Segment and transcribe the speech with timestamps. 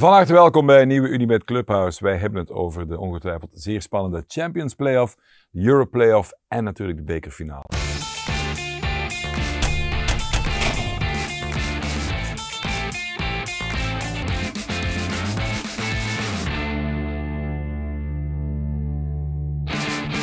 [0.00, 2.04] Van harte welkom bij een nieuwe Unibet Clubhouse.
[2.04, 5.16] Wij hebben het over de ongetwijfeld zeer spannende Champions Playoff,
[5.50, 7.64] de Euro Playoff en natuurlijk de bekerfinale.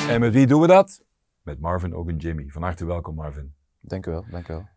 [0.09, 1.03] En met wie doen we dat?
[1.41, 2.45] Met Marvin ook en Jimmy.
[2.47, 3.53] Van harte welkom Marvin.
[3.79, 4.67] Dank u wel, dank u wel.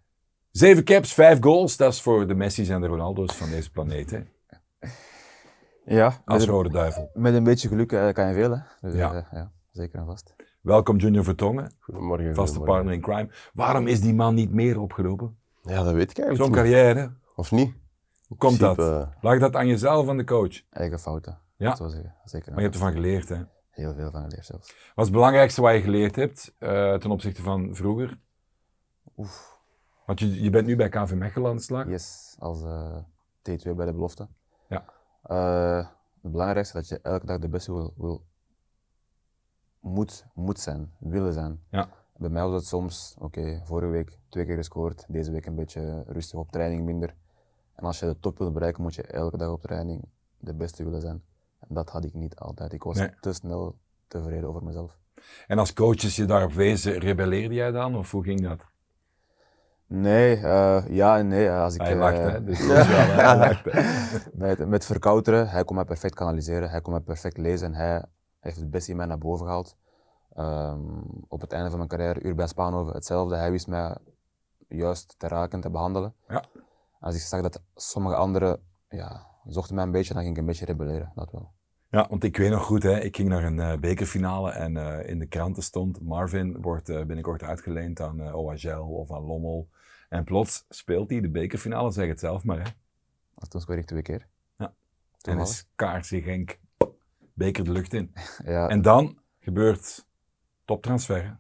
[0.51, 1.77] Zeven caps, vijf goals.
[1.77, 4.11] Dat is voor de Messi's en de Ronaldo's van deze planeet.
[4.11, 4.21] Hè?
[5.85, 7.11] Ja, Als rode duivel.
[7.15, 8.59] met een beetje geluk eh, kan je veel, hè.
[8.81, 9.13] Dus, Ja.
[9.13, 9.27] ja.
[9.33, 10.35] ja, zeker en vast.
[10.61, 12.35] Welkom Junior Vertongen, Goedemorgen.
[12.35, 12.85] vaste goedemorgen.
[12.87, 13.51] partner in crime.
[13.53, 15.39] Waarom is die man niet meer opgelopen?
[15.63, 16.73] Ja, dat weet ik eigenlijk Zo'n niet.
[16.73, 17.13] carrière.
[17.35, 17.75] Of niet?
[18.27, 18.79] Hoe komt dat?
[18.79, 20.63] eh, Lag dat aan jezelf, aan de coach?
[20.71, 21.75] Eigen fouten, Ja.
[21.77, 22.15] zo zeggen.
[22.25, 23.37] Zeker Maar je hebt ervan geleerd, hè?
[23.71, 24.67] Heel veel van geleerd zelfs.
[24.69, 28.19] Wat is het belangrijkste wat je geleerd hebt eh, ten opzichte van vroeger?
[29.17, 29.59] Oef,
[30.07, 31.87] Want je, je bent nu bij KV Mechelen aan de slag.
[31.89, 32.97] yes, als eh,
[33.43, 34.29] T2 bij de belofte.
[34.71, 34.85] Ja.
[35.23, 35.87] Eh,
[36.23, 38.25] het belangrijkste is dat je elke dag de beste wil, wil
[39.81, 41.61] moet, moet zijn, willen zijn.
[41.71, 41.89] Ja.
[42.17, 46.05] Bij mij was het soms, oké, vorige week twee keer gescoord, deze week een beetje
[46.07, 47.15] rustig op training minder.
[47.75, 50.05] En als je de top wil bereiken, moet je elke dag op training
[50.39, 51.23] de beste willen zijn.
[51.59, 52.73] En dat had ik niet altijd.
[52.73, 53.11] Ik was Nee.
[53.21, 54.99] te snel tevreden over mezelf.
[55.47, 57.97] En als coaches je daarop wezen, rebelleerde jij dan?
[57.97, 58.67] Of hoe ging dat?
[59.93, 61.51] Nee, eh, ja en nee.
[61.51, 62.45] Als ik, Hij eh, lacht, hè?
[62.45, 63.65] Dus hij lacht,
[64.33, 68.05] met, met verkouteren, hij kon mij perfect kanaliseren, hij kon mij perfect lezen en hij
[68.41, 69.77] heeft het beste in mij naar boven gehaald.
[70.35, 70.81] Ehm,
[71.29, 73.37] op het einde van mijn carrière, Urban Spaanhoven, hetzelfde.
[73.37, 73.97] Hij wist mij
[74.69, 76.15] juist te raken, te behandelen.
[76.29, 76.45] Ja.
[77.01, 80.47] Als ik zag dat sommige anderen ja, zochten mij een beetje, dan ging ik een
[80.47, 81.51] beetje rebelleren, dat wel.
[81.91, 85.09] Ja, want ik weet nog goed, hè, ik ging naar een eh, bekerfinale en eh,
[85.09, 89.69] in de kranten stond Marvin wordt eh, binnenkort uitgeleend aan eh OHL of aan Lommel.
[90.11, 92.59] En plots speelt hij de bekerfinale, zeg het zelf maar.
[92.59, 92.65] Hè.
[93.35, 94.27] En toen scoorde ik twee keer.
[94.59, 94.75] Ja.
[95.23, 95.67] En is
[96.01, 96.59] Genk
[97.35, 98.13] beker de lucht in.
[98.45, 100.07] Ja, En dan gebeurt
[100.65, 101.39] toptransfer.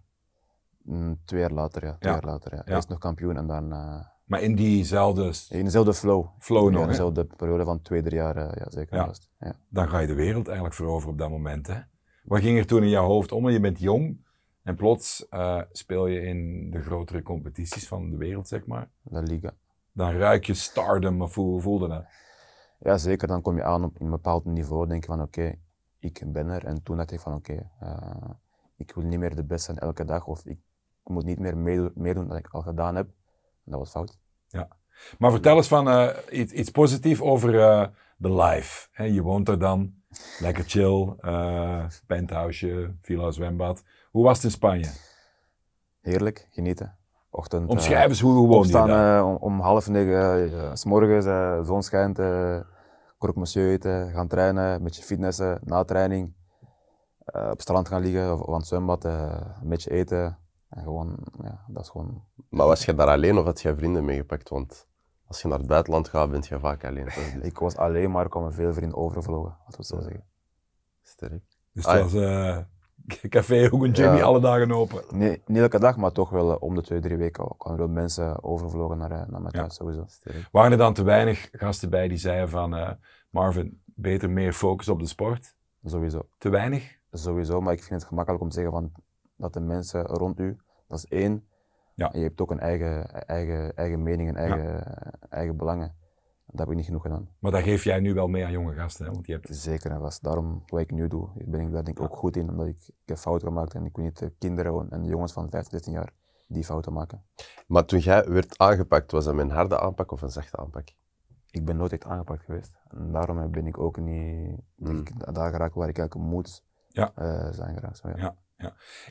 [0.82, 1.96] mm, twee jaar later, ja.
[1.98, 2.18] Twee Ja.
[2.20, 2.64] jaar later, ja.
[2.74, 6.26] Eerst nog kampioen en dan eh, Maar in diezelfde in dezelfde flow.
[6.38, 9.12] flow nog, hè, dezelfde periode van twee, drie jaar, eh, ja, zeker Ja.
[9.38, 9.54] Ja.
[9.68, 11.66] dan ga je de wereld eigenlijk veroveren op dat moment.
[11.66, 11.80] Hè.
[12.24, 13.48] Wat ging er toen in jouw hoofd om?
[13.48, 14.28] Je bent jong
[14.70, 18.88] en plots eh, speel je in de grotere competities van de wereld, zeg maar.
[19.02, 19.54] La Liga.
[19.92, 22.04] Dan ruik je stardom, of hoe voelde dat?
[22.78, 23.28] Ja, zeker.
[23.28, 24.86] Dan kom je aan op een bepaald niveau.
[24.86, 25.54] Denk je van oké,
[25.98, 26.64] ik ben er.
[26.64, 28.30] En toen dacht ik van oké, eh,
[28.76, 30.26] ik wil niet meer de beste zijn elke dag.
[30.26, 30.58] Of ik
[31.04, 33.06] moet niet meer meedoen, meedoen dat ik al gedaan heb.
[33.64, 34.18] En dat was fout.
[35.18, 37.52] Maar vertel eens van eh, iets, iets positiefs over
[38.16, 39.04] de life.
[39.04, 39.94] Je woont er dan,
[40.38, 43.82] lekker chill, eh penthouseje, villa, zwembad.
[44.10, 44.90] Hoe was het in Spanje?
[46.00, 46.96] Heerlijk, genieten.
[47.30, 47.64] Ochtend.
[47.64, 51.24] eh, Omschrijf eens hoe woon je opstaan eh, om, om half negen, eh, s morgens,
[51.26, 52.60] eh zon schijnt, eh
[53.18, 56.32] croque monsieur eten, gaan trainen, een beetje fitnessen, na training.
[57.24, 60.38] eh, op het strand gaan liggen of, of aan het zwembad, eh, een beetje eten.
[60.68, 64.04] En gewoon, ja, dat is gewoon Maar was je daar alleen of had je vrienden
[64.04, 64.48] meegepakt?
[64.48, 64.86] Want
[65.30, 67.04] als je naar het buitenland gaat, ben je vaak alleen.
[67.04, 70.24] Dat Ik was alleen, maar er kwamen veel vrienden overgevlogen, laten we het zo zeggen.
[71.02, 71.42] sterk.
[71.72, 72.58] Dus Ah, het was eh,
[73.28, 74.22] café Hoek en Jimmy Ja.
[74.22, 75.02] alle dagen open.
[75.10, 77.84] Nee, niet elke dag, maar toch wel eh, om de twee, drie weken kwamen er
[77.86, 79.60] wel mensen overgevlogen naar, eh, naar mijn Ja.
[79.60, 80.04] thuis, sowieso.
[80.06, 80.48] sterk.
[80.52, 82.90] Waren er dan te weinig gasten bij die zeiden van eh,
[83.30, 85.54] Marvin, beter meer focus op de sport?
[85.84, 86.28] Sowieso.
[86.38, 86.98] Te weinig?
[87.12, 88.92] Sowieso, maar ik vind het gemakkelijk om te zeggen van,
[89.36, 90.56] dat de mensen rond u,
[90.88, 91.48] dat is één.
[92.00, 92.12] Ja.
[92.12, 94.84] En je hebt ook een eigen, eigen, eigen mening en eigen,
[95.30, 95.94] eigen belangen.
[96.46, 97.28] Dat heb ik niet genoeg gedaan.
[97.38, 99.12] Maar dat geef jij nu wel mee aan jonge gasten, hè?
[99.12, 100.22] want je hebt Zeker en vast.
[100.22, 102.76] Daarom wat ik nu doe, ben ik daar denk ik ook goed in, omdat ik,
[102.88, 105.70] ik heb fouten gemaakt en ik wil niet de kinderen en de jongens van 15,
[105.70, 106.12] 16 jaar
[106.46, 107.22] die fouten maken.
[107.66, 110.88] Maar toen jij werd aangepakt, was dat een harde aanpak of een zachte aanpak?
[111.50, 112.74] Ik ben nooit echt aangepakt geweest.
[112.88, 117.12] En daarom ben ik ook niet ik, daar geraakt waar ik eigenlijk moet Ja.
[117.14, 117.96] eh, zijn geraakt.
[117.98, 118.16] Zo, ja.
[118.16, 118.34] Ja.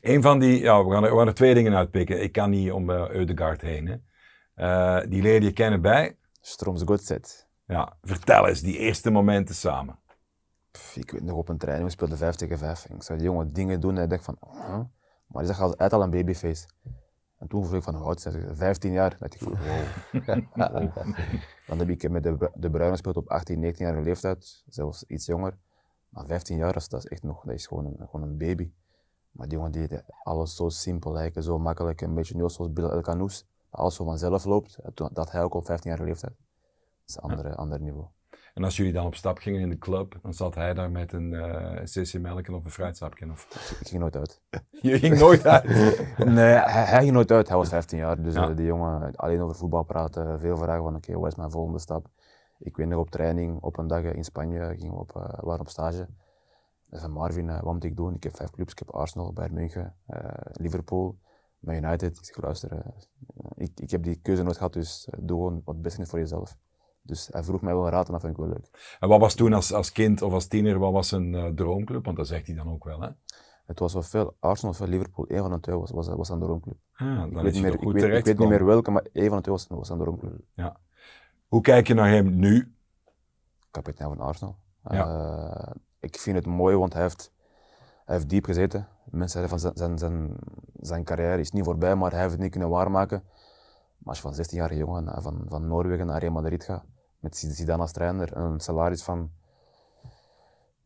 [0.02, 2.22] Een van die, ja, we gaan er, we gaan er twee dingen uitpikken.
[2.22, 3.88] Ik kan niet om uh, Eudegaard heen.
[3.88, 3.96] Hè.
[4.54, 6.18] Eh, die leerde je kennen bij.
[6.42, 7.48] Stroms Godset.
[7.66, 10.00] Ja, vertel eens, die eerste momenten samen.
[10.72, 12.86] Pff, ik weet nog op een training, we speelden 5 tegen 5.
[12.86, 14.80] En ik zag die jongen dingen doen en ik dacht van, huh?
[15.28, 16.68] maar die zag altijd al een babyface.
[17.38, 18.56] En toen vroeg ik van, hoe oud is hij?
[18.56, 19.16] 15 jaar.
[19.20, 19.58] dacht ik wow.
[21.68, 25.26] Dan heb ik met de, de Bruin gespeeld op 18, 19 jaar leeftijd, zelfs iets
[25.26, 25.58] jonger.
[26.10, 28.38] Maar 15 jaar, dat is, dat is echt nog, dat is gewoon een, gewoon een
[28.38, 28.72] baby.
[29.32, 32.86] Maar die jongen deed alles zo simpel, lijken, zo makkelijk, een beetje nu zoals Bill
[32.90, 33.46] El Canoes.
[33.70, 34.78] Alles zo vanzelf loopt,
[35.14, 36.34] dat- hij ook op 15 jaar leeftijd.
[36.38, 38.06] Dat is een andere, ander niveau.
[38.54, 41.14] En als jullie dan op stap gingen in de club, dan zat hij daar met
[41.14, 43.30] een eh cc melken of een fruitsapje.
[43.32, 43.48] Of...
[43.80, 44.42] Ik ging nooit uit.
[44.82, 45.64] Je ging nooit uit.
[46.18, 47.48] Nee, hij, hij ging nooit uit.
[47.48, 48.22] Hij was 15 jaar.
[48.22, 48.50] Dus Ja.
[48.50, 50.40] eh, die jongen alleen over voetbal praten.
[50.40, 52.08] Veel vragen van oké, wat is mijn volgende stap?
[52.60, 55.60] Ik weet nog op training, op een dag in Spanje, gingen we op, uh, waren
[55.60, 56.08] op stage.
[56.92, 58.16] Van Marvin, uh, wat moet ik doen?
[58.16, 61.18] Ik heb vijf clubs, ik heb Arsenal, Bayern München, uh, Liverpool,
[61.60, 62.18] Man United.
[62.18, 62.84] Ik zeg, luister,
[63.56, 66.20] ik, ik heb die keuze nooit gehad, dus doe gewoon wat het beste is voor
[66.20, 66.58] jezelf.
[67.02, 68.98] Dus hij vroeg mij wel een raad en dat vind ik wel leuk.
[69.00, 72.06] En wat was toen als, als kind of als tiener, wat was een droomclub?
[72.06, 73.10] Want dat zegt hij dan ook wel, hè?
[73.70, 75.26] Het was wel veel Arsenal, veel Liverpool.
[75.28, 76.78] Eén van de twee was, was, was aan de droomclub.
[76.94, 79.38] Ah, ik, weet niet meer, ik, weet, ik weet niet meer welke, maar één van
[79.38, 80.40] de twee was, was aan de droomclub.
[80.52, 80.80] Ja.
[81.48, 82.76] Hoe kijk je naar hem nu?
[83.72, 84.58] Kapitein van Arsenal.
[84.84, 85.08] Ja.
[85.08, 87.32] Uh, ik vind het mooi, want hij heeft,
[88.06, 88.88] hij heeft diep gezeten.
[89.04, 90.38] Mensen zeggen van zijn, zijn, zijn,
[90.80, 93.24] zijn carrière is niet voorbij, maar hij heeft het niet kunnen waarmaken.
[93.98, 96.84] Maar als je van 16 jaar jongen van, van Noorwegen naar Real Madrid gaat,
[97.20, 99.32] met Zidane als trainer, een salaris van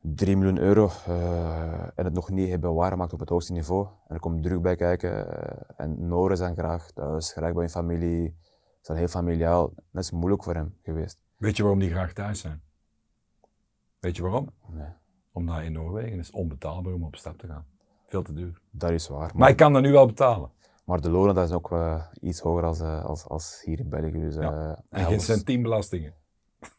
[0.02, 3.88] 3 miljoen euro uh, en het nog niet hebben waargemaakt op het hoogste niveau.
[4.08, 5.12] En er komt druk bij kijken.
[5.12, 5.26] Uh,
[5.78, 8.36] en Noren zijn graag thuis, graag bij hun familie.
[8.40, 9.74] Ze zijn heel familiaal.
[9.92, 11.20] Dat is moeilijk voor hem geweest.
[11.38, 12.62] Weet je waarom die graag thuis zijn?
[14.00, 14.50] Weet je waarom?
[14.68, 15.02] Nee.
[15.34, 17.66] Omdat in Noorwegen is het onbetaalbaar om op stap te gaan.
[18.06, 18.62] Veel te duur.
[18.72, 19.20] Dat is waar.
[19.20, 20.52] Maar, maar ik kan dat nu wel betalen.
[20.86, 24.20] Maar de lonen dat is ook uh, iets hoger als, als, als hier in België.
[24.20, 24.84] Dus, ja.
[24.90, 26.14] en geen centieembelastingen.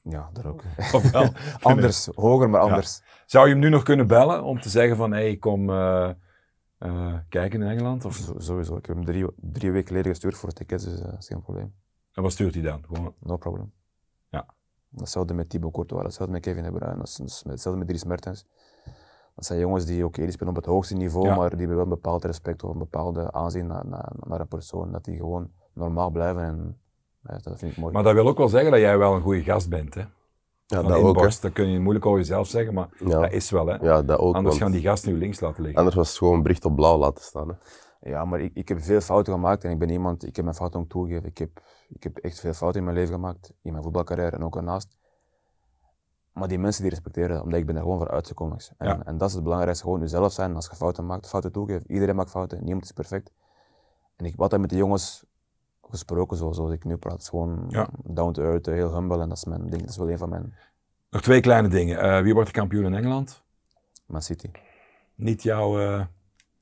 [0.03, 0.63] Ja, dat ook.
[0.93, 2.99] Ofwel, anders, hoger, maar anders.
[2.99, 3.05] Ja.
[3.27, 6.11] Zou je hem nu nog kunnen bellen om te zeggen van, hé, hey, kom uh,
[6.79, 8.05] uh, kijken in Engeland?
[8.05, 8.33] Of?
[8.37, 8.77] Sowieso.
[8.77, 11.43] Ik heb hem drie, drie weken geleden gestuurd voor tickets, dus uh, dat is geen
[11.43, 11.75] probleem.
[12.13, 12.85] En wat stuurt hij dan?
[12.87, 13.15] Gewoon...
[13.21, 13.73] No problem.
[14.97, 18.47] Hetzelfde met Thibaut Courtois, hetzelfde met Kevin De Bruyne, hetzelfde met Dries Mertens.
[19.35, 21.37] Dat zijn jongens die, oké, okay, die spelen op het hoogste niveau, ja.
[21.37, 24.49] maar die hebben wel een bepaald respect of een bepaalde aanzien naar, naar, naar een
[24.49, 24.93] persoon.
[24.93, 26.79] Dat die gewoon normaal blijven en
[27.23, 27.93] ja, dat vind ik mooi.
[27.93, 30.03] Maar dat wil ook wel zeggen dat jij wel een goede gast bent, hè?
[30.67, 31.15] Ja, dat ook.
[31.15, 33.21] Borst, dat kun je moeilijk over jezelf zeggen, maar ja.
[33.21, 33.67] dat is wel.
[33.67, 33.75] Hè?
[33.75, 35.79] Ja, dat ook, Anders gaan die gasten nu links laten liggen.
[35.79, 37.49] Anders was het gewoon een bericht op blauw laten staan.
[37.49, 37.55] Hè?
[38.07, 40.57] Ja, maar ik, ik heb veel fouten gemaakt en ik ben iemand, ik heb mijn
[40.57, 41.29] fouten ook toegegeven.
[41.29, 44.45] Ik heb, ik heb echt veel fouten in mijn leven gemaakt, in mijn voetbalcarrière en
[44.45, 44.97] ook ernaast.
[46.33, 48.59] Maar die mensen die respecteren, omdat ik ben er gewoon voor uitgekomen.
[48.79, 49.03] En, ja.
[49.05, 50.55] en dat is het belangrijkste, gewoon jezelf zijn.
[50.55, 51.93] Als je fouten maakt, fouten toegeven.
[51.93, 53.33] Iedereen maakt fouten, niemand is perfect.
[54.17, 55.25] En ik heb altijd met de jongens
[55.83, 57.29] gesproken zoals ik nu praat.
[57.29, 57.89] gewoon ja.
[58.05, 59.81] down to earth, heel humble en dat is mijn ding.
[59.81, 60.55] Dat is wel een van mijn...
[61.11, 62.05] Nog twee kleine dingen.
[62.05, 63.43] Uh, wie wordt de kampioen in Engeland?
[64.07, 64.51] Man City.
[65.15, 65.81] Niet jouw...
[65.81, 66.05] Uh...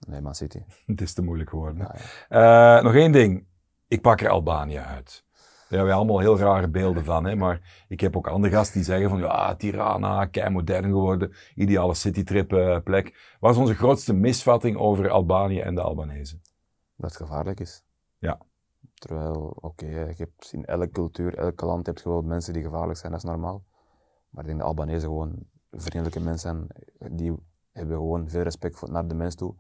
[0.07, 0.63] Nee, Man City.
[0.87, 1.79] Het is te moeilijk geworden.
[1.79, 1.95] Ja,
[2.29, 2.77] ja.
[2.77, 3.47] Uh, nog één ding.
[3.89, 5.25] Ik pak er Albanië uit.
[5.33, 7.25] Daar hebben we allemaal heel rare beelden van.
[7.25, 7.35] Hè?
[7.35, 11.95] Maar ik heb ook andere gasten die zeggen van ja, Tirana, kei modern geworden, ideale
[11.95, 13.37] citytrip plek.
[13.41, 16.39] Wat is onze grootste misvatting over Albanië en de Albanese?
[16.97, 17.85] Dat het gevaarlijk is.
[18.19, 18.41] Ja.
[18.95, 22.63] Terwijl, oké, okay, je hebt in elke cultuur, elk land heb je wel mensen die
[22.63, 23.65] gevaarlijk zijn, dat is normaal.
[24.31, 25.39] Maar ik denk de Albanese gewoon
[25.71, 26.69] vriendelijke mensen
[26.99, 27.35] zijn, die
[27.73, 29.55] hebben gewoon veel respect voor, naar de mens toe.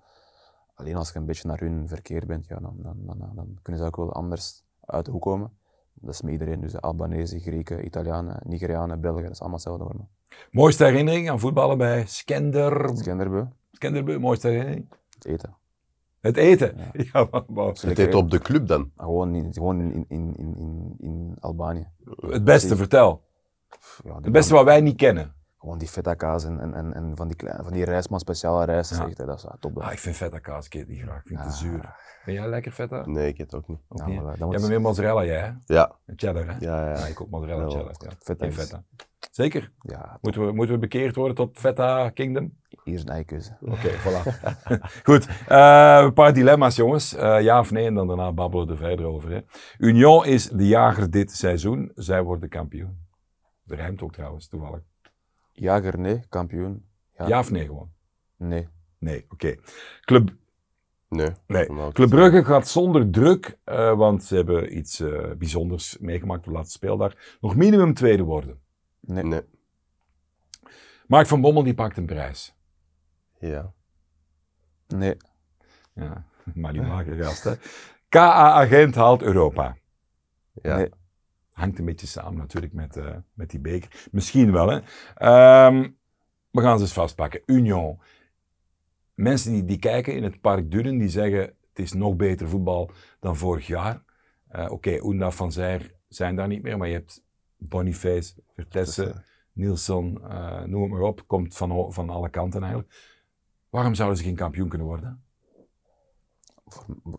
[0.74, 3.80] Alleen als je een beetje naar hun verkeer bent, ja, dan, dan, dan, dan kunnen
[3.82, 5.52] ze ook wel anders uit de hoek komen.
[5.94, 9.84] Dat is met iedereen, dus de Albanese, Grieken, Italianen, Nigerianen, Belgen, dat is allemaal hetzelfde
[9.84, 10.36] voor me.
[10.50, 12.90] Mooiste herinnering aan voetballen bij Skender...
[12.96, 13.44] Skenderbeu.
[13.72, 14.86] Skenderbeu, mooiste herinnering?
[15.14, 15.56] Het eten.
[16.20, 16.76] Het eten?
[16.76, 17.66] Ja, ja maar, maar.
[17.66, 18.90] Het eten op de club dan?
[18.96, 21.88] Gewoon in, gewoon in, in, in, in, in Albanië.
[22.20, 23.22] Het beste, vertel.
[24.04, 25.34] Ja, het beste wat wij niet kennen.
[25.62, 28.96] Gewoon die feta kaas en, en, en, van die, kleine, van die rijstman speciale rijst.
[28.96, 29.06] Ja.
[29.06, 29.78] Echt, dat is ah, top.
[29.78, 31.20] Ah, ik vind feta kaas, ik eet niet graag.
[31.20, 31.94] Ik vind het te zuur.
[32.24, 33.06] Ben jij lekker feta?
[33.06, 33.78] Nee, ik eet ook niet.
[33.88, 34.14] Ook Ja, niet.
[34.16, 35.50] maar dat Jij moet- bent meer mozzarella, jij hè?
[35.74, 36.52] Ja, En Cheddar hè?
[36.58, 36.98] ja, ja.
[36.98, 37.76] Ja, ik ook mozzarella en Ja.
[37.76, 37.94] cheddar.
[37.98, 38.10] Ja.
[38.18, 38.84] Feta Geen is- feta.
[39.30, 39.72] Zeker?
[39.80, 40.18] Ja.
[40.20, 42.60] Moeten we, moeten we bekeerd worden tot feta kingdom?
[42.84, 43.56] hier is een keuze.
[43.60, 44.22] Oké, voilà.
[45.08, 47.14] Goed, Eh, een paar dilemma's jongens.
[47.14, 49.30] Eh, ja of nee, en dan daarna babbelen we er verder over.
[49.30, 49.40] Hè.
[49.78, 51.90] Union is de jager dit seizoen.
[51.94, 52.98] Zij worden kampioen.
[53.64, 54.80] Dat rijmt ook trouwens, toevallig.
[55.52, 56.20] Jager, nee.
[56.28, 56.84] Kampioen.
[57.18, 57.90] Ja, Ja of nee gewoon?
[58.36, 58.68] Nee.
[58.98, 59.56] Nee, oké.
[60.00, 60.30] Club,
[61.08, 61.30] Nee.
[61.46, 61.66] nee.
[61.92, 62.08] Club.
[62.10, 66.72] Brugge gaat zonder druk, eh, want ze hebben iets eh, bijzonders meegemaakt op de laatste
[66.72, 67.14] speeldag.
[67.40, 68.60] Nog minimum tweede worden.
[69.00, 69.24] Nee.
[69.24, 69.42] Nee.
[71.06, 72.54] Mark van Bommel die pakt een prijs.
[73.38, 73.72] Ja.
[74.88, 75.16] Nee.
[75.94, 77.52] Ja, maar die mager gast hè.
[78.08, 79.76] KA-agent haalt Europa.
[80.62, 80.76] Ja.
[80.76, 80.88] Nee.
[81.52, 84.08] Hangt een beetje samen natuurlijk met, eh, met die beker.
[84.10, 84.80] Misschien wel, hè.
[85.14, 85.90] Ehm,
[86.50, 87.42] we gaan ze eens vastpakken.
[87.46, 88.00] Union.
[89.14, 92.90] Mensen die, die kijken in het Park Duren, die zeggen het is nog beter voetbal
[93.20, 94.02] dan vorig jaar.
[94.48, 97.24] Eh, Oké, Oenda van Zijr zijn daar niet meer, maar je hebt
[97.56, 101.26] Boniface, Vertessen, Nielsen, eh, noem het maar op.
[101.26, 102.92] Komt van, van alle kanten eigenlijk.
[103.70, 105.24] Waarom zouden ze geen kampioen kunnen worden?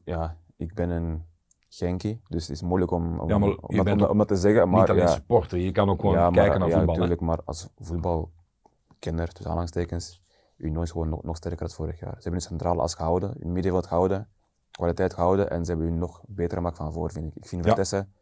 [0.04, 1.26] Ja, ik ben een
[1.76, 4.18] Genki, dus het is moeilijk om, om, Ja, maar om, dat, bent om, dat- om
[4.18, 4.70] dat te zeggen.
[4.70, 6.96] Maar niet alleen ja, supporter, je kan ook gewoon ja, maar, kijken naar ja, voetbal.
[6.96, 7.00] hè.
[7.02, 10.22] natuurlijk, maar als voetbalkenner, tussen aanhalingstekens,
[10.58, 12.10] Union is gewoon nog, nog sterker dan vorig jaar.
[12.10, 14.30] Ze hebben hun centrale as gehouden, hun middenveld gehouden,
[14.72, 17.36] kwaliteit gehouden en ze hebben hun nog beter gemaakt van voor, vind ik.
[17.36, 17.68] Ik vind Ja.
[17.68, 18.14] Vertessen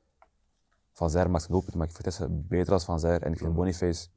[0.93, 3.21] Van Zijr maakt een doelpunt, maar ik vind Vitesse beter als Van Zijr.
[3.21, 4.07] En ik vind Boniface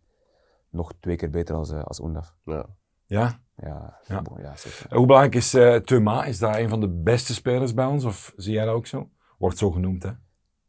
[0.71, 2.35] nog twee keer beter als, eh, als Oendaf.
[2.45, 2.67] Ja.
[3.07, 3.41] Ja?
[3.57, 4.23] Ja, Ja.
[4.23, 4.55] bon, ja
[4.91, 6.25] Hoe belangrijk is eh Thuma?
[6.25, 8.05] Is daar een van de beste spelers bij ons?
[8.05, 9.09] Of zie jij dat ook zo?
[9.45, 10.11] Wordt zo genoemd, hè?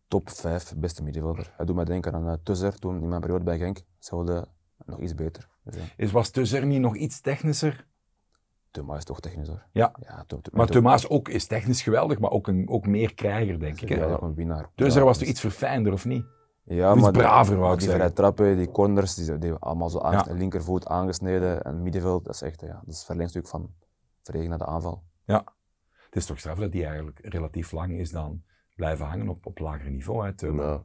[0.08, 1.53] Top 5 beste middenvelder.
[1.58, 3.82] Hij doet mij denken aan uh, toen in mijn periode bij Genk.
[3.96, 4.48] Hetzelfde,
[4.86, 5.50] nog iets beter.
[5.63, 5.82] Dus, ja.
[5.98, 7.88] Is, was Tuzzer niet nog iets technischer?
[8.72, 9.65] Thuma is toch technisch hoor.
[9.72, 9.96] Ja.
[10.00, 13.89] ja Maar is ook is technisch geweldig, maar ook, een, ook meer krijger, denk ik.
[13.89, 14.70] Ja, een winnaar.
[14.75, 16.25] Was dus- toch iets verfijnder, of niet?
[16.63, 18.13] Ja, iets maar die- braver, wou ik die zeggen.
[18.13, 20.34] trappen, die corners, die, die allemaal zo aan Ja.
[20.34, 21.63] linkervoet aangesneden.
[21.63, 23.74] En middenveld, dat is echt ja, dat is het verlengstuk van
[24.22, 25.03] verregen naar de aanval.
[25.25, 25.44] Ja.
[26.05, 28.44] Het is toch straf dat die eigenlijk relatief lang is dan
[28.75, 30.48] blijven hangen op, op lager niveau, hè?
[30.48, 30.84] Ja.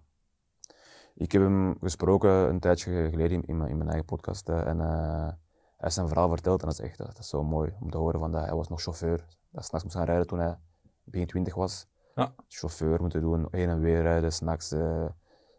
[1.14, 4.48] Ik heb hem gesproken een tijdje geleden in mijn, in mijn eigen podcast.
[4.48, 7.74] en eh, hij heeft zijn verhaal verteld en dat is echt dat is zo mooi
[7.80, 8.20] om te horen.
[8.20, 9.26] Van dat hij was nog chauffeur.
[9.50, 10.58] Dat s'nachts moest gaan rijden toen hij
[11.04, 11.88] begin 20 was.
[12.14, 12.34] Ja.
[12.48, 15.06] Chauffeur moeten doen, heen en weer rijden, s'nachts eh,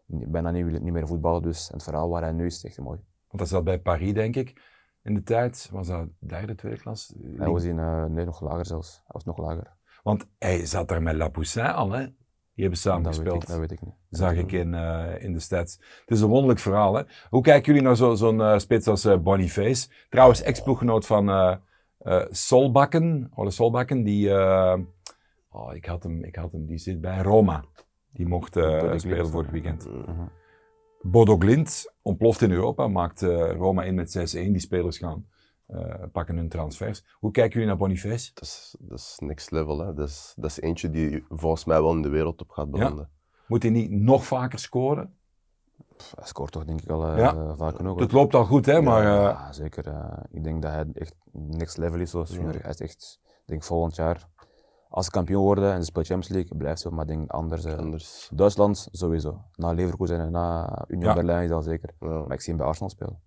[0.06, 1.42] bijna niet, niet meer voetballen.
[1.42, 2.98] Dus en het verhaal waar hij nu is, is echt mooi.
[3.26, 4.62] Want dat zat bij Paris, denk ik,
[5.02, 5.68] in de tijd.
[5.72, 7.14] Was dat derde, tweede klas?
[7.36, 8.94] Hij was in, eh, nee, nog lager zelfs.
[8.96, 9.76] Hij was nog lager.
[10.02, 12.06] Want hij zat daar met Lapoussin al, hè?
[12.54, 13.42] Die hebben samen dat, weet gespeeld.
[13.42, 13.94] ik, dat weet ik niet.
[14.10, 15.76] zag ik in, eh, in de stats.
[16.00, 16.94] Het is een wonderlijk verhaal.
[16.94, 17.02] Hè?
[17.30, 19.88] Hoe kijken jullie naar zo- zo'n eh, spits als eh, Boniface?
[20.10, 21.58] Trouwens, ex-ploeggenoot van
[22.30, 23.30] Solbakken.
[23.34, 24.30] Ole Solbakken, die...
[25.50, 27.64] oh, ik, had hem, ik had hem, die zit bij Roma.
[28.12, 29.30] Die mocht spelen Glimt.
[29.30, 29.88] vorig weekend.
[29.90, 30.26] Mhm.
[31.02, 33.22] Bodo Glint ontploft in Europa, maakt
[33.56, 34.38] Roma in met 6-1.
[34.52, 35.26] Die spelers gaan
[35.66, 37.04] eh, pakken hun transfers.
[37.18, 38.30] Hoe kijken jullie naar Boniface?
[38.34, 39.78] Dat, is, dat is next level.
[39.78, 39.94] Hè.
[39.94, 43.10] Dat, is, dat is eentje die volgens mij wel in de wereldtop gaat belanden.
[43.46, 45.16] Moet hij niet nog vaker scoren?
[45.96, 47.54] Pff, Hij scoort toch denk ik al eh Ja.
[47.56, 47.98] vaak genoeg.
[48.00, 48.80] Het loopt al goed, hè?
[48.82, 49.86] Maar eh, Ja, zeker.
[49.86, 52.62] eh, ik denk dat hij echt next level is zoals junior.
[52.62, 54.28] Hij is echt, ik denk volgend jaar,
[54.88, 56.90] als ze kampioen worden en ze speelt Champions League, blijft zo.
[56.90, 57.64] Maar ik denk anders.
[57.64, 58.30] eh, Anders.
[58.34, 59.42] Duitsland sowieso.
[59.54, 61.14] Na Leverkusen en na Union Ja.
[61.14, 61.90] Berlin is dat zeker.
[62.00, 62.08] Ja.
[62.08, 63.20] Maar ik zie hem bij Arsenal spelen.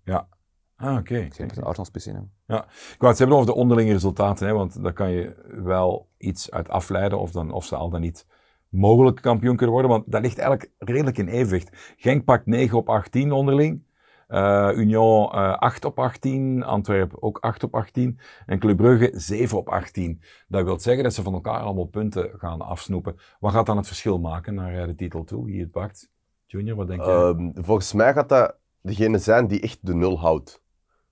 [0.76, 1.16] Ah, oké.
[1.16, 2.30] Ik hem echt een Arsenal spits in hem.
[2.68, 6.50] Ik wou het hebben over de onderlinge resultaten, hè, want daar kan je wel iets
[6.50, 8.26] uit afleiden of, dan, of ze al dan niet
[8.68, 11.94] mogelijk kampioen kunnen worden, want dat ligt eigenlijk redelijk in evenwicht.
[11.96, 13.82] Genk pakt 9 op 18 onderling,
[14.26, 19.58] eh, Union eh 8 op 18, Antwerpen ook 8 op 18 en Club Brugge 7
[19.58, 20.22] op 18.
[20.48, 23.16] Dat wil zeggen dat ze van elkaar allemaal punten gaan afsnoepen.
[23.40, 26.10] Wat gaat dan het verschil maken naar eh, de titel toe, wie het pakt?
[26.46, 27.14] Junior, wat denk jij?
[27.14, 30.64] Ehm, volgens mij gaat dat degene zijn die echt de nul houdt.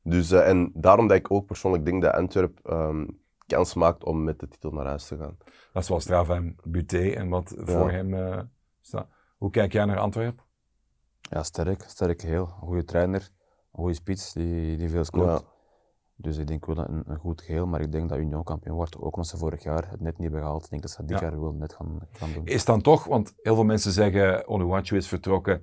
[0.06, 3.06] Dus, eh, en daarom dat ik ook persoonlijk denk dat Antwerp ehm,
[3.46, 5.36] kans maakt om met de titel naar huis te gaan.
[5.72, 8.40] Dat is wel straf hem, Buté en wat voor hem eh,
[8.80, 9.08] staat.
[9.36, 10.44] Hoe kijk jij naar Antwerpen?
[11.20, 11.82] Ja, sterk.
[11.86, 12.42] Sterk geheel.
[12.42, 15.40] Een goede trainer, een goede spits die, die veel scoort.
[15.40, 15.52] Ja.
[16.16, 18.96] Dus ik denk wel een, een goed geheel, maar ik denk dat Union kampioen wordt.
[18.96, 20.64] Ook omdat ze vorig jaar het net niet hebben gehaald.
[20.64, 21.28] Ik denk dat ze dit Ja.
[21.28, 22.46] jaar wel net gaan, gaan doen.
[22.46, 25.62] Is dan toch, want heel veel mensen zeggen Onuachu is vertrokken,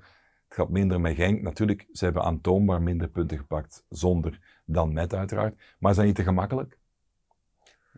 [0.51, 1.41] het gaat minder met Genk.
[1.41, 5.55] Natuurlijk, ze hebben aantoonbaar minder punten gepakt zonder dan met uiteraard.
[5.79, 6.79] Maar is dat niet te gemakkelijk?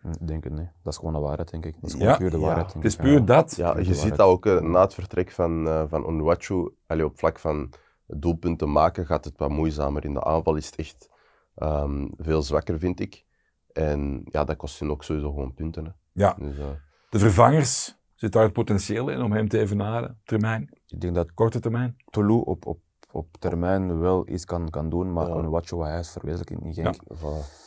[0.00, 0.70] Hm, Ik denk het niet.
[0.82, 1.74] Dat is gewoon de waarheid, denk ik.
[1.80, 2.16] Dat is Ja.
[2.16, 2.42] puur de Ja.
[2.44, 2.72] waarheid.
[2.72, 3.56] denk Het is puur dat.
[3.56, 7.18] Ja, je ziet dat ook eh, na het vertrek van, eh van Onuachu, allee, op
[7.18, 7.72] vlak van
[8.06, 10.04] doelpunten maken, gaat het wat moeizamer.
[10.04, 11.10] In de aanval is het echt
[11.54, 13.24] ehm, veel zwakker, vind ik.
[13.72, 15.84] En ja, dat kost hun ook sowieso gewoon punten.
[15.84, 15.90] Hè.
[16.12, 16.66] Ja, Dus, eh,
[17.08, 20.10] de vervangers, zit daar het potentieel in om hem te evenaren?
[20.10, 21.96] op Termijn, Ik denk dat korte termijn?
[22.10, 22.80] Toulouse op, op,
[23.12, 25.34] op termijn wel iets kan, kan doen, maar Ja.
[25.34, 26.96] een watje wat hij is verwezenlijkt in Genk.
[27.14, 27.62] voilà.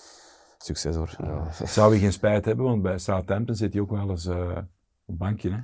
[0.58, 1.16] Succes hoor.
[1.18, 1.52] Ja.
[1.66, 4.56] Zou hij geen spijt hebben, want bij Southampton zit hij ook wel eens eh, op
[5.06, 5.52] een bankje.
[5.52, 5.60] Hè?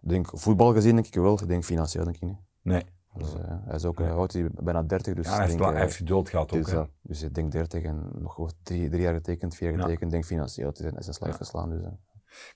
[0.00, 2.36] Denk voetbal gezien denk ik wel, ik denk financieel denk ik niet.
[2.62, 2.82] Nee,
[3.14, 4.10] Dus, eh, hij is ook Nee.
[4.10, 6.52] oud, hij bijna 30, dus ja, hij, heeft, denk, la- eh, hij heeft geduld gehad
[6.52, 6.64] ook.
[7.02, 7.26] Dus, hè.
[7.26, 9.82] ik denk 30 en nog drie, drie jaar getekend, vier jaar Ja.
[9.84, 10.04] getekend.
[10.06, 11.36] Ik denk financieel, het is een, is een slag Ja.
[11.36, 11.70] geslaan.
[11.70, 11.82] Dus.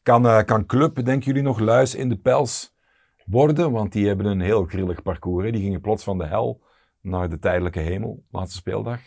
[0.03, 2.75] Kan, eh, kan Club, denken jullie nog, luis in de pels
[3.27, 3.71] worden?
[3.73, 5.45] Want die hebben een heel grillig parcours.
[5.45, 5.51] Hè?
[5.53, 6.61] Die gingen plots van de hel
[7.01, 9.01] naar de tijdelijke hemel, laatste speeldag.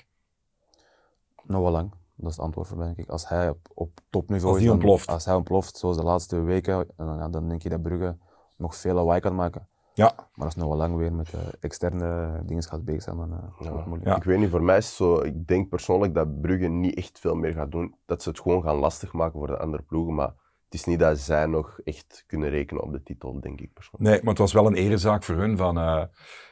[1.44, 3.10] Nog wel lang, dat is het antwoord voor mij denk ik.
[3.10, 5.08] Als hij op, op topniveau Als is, die dan- ontploft.
[5.10, 8.18] als hij ontploft, zoals de laatste weken, dan, ja, dan denk je dat Brugge
[8.58, 9.68] nog veel lawaai kan maken.
[9.94, 13.18] Ja, Maar als het nog wel lang weer met eh, externe dingen gaat bezig zijn,
[13.18, 14.10] dan wordt het moeilijk.
[14.10, 14.16] Ja.
[14.16, 17.20] Ik weet niet, voor mij is het zo, ik denk persoonlijk dat Brugge niet echt
[17.20, 17.96] veel meer gaat doen.
[18.06, 20.16] Dat ze het gewoon gaan lastig maken voor de andere ploegen.
[20.16, 20.34] Maar
[20.70, 24.12] het is niet dat zij nog echt kunnen rekenen op de titel, denk ik persoonlijk.
[24.12, 25.58] nee, maar het was wel een erezaak voor hun.
[25.58, 26.04] Van, eh,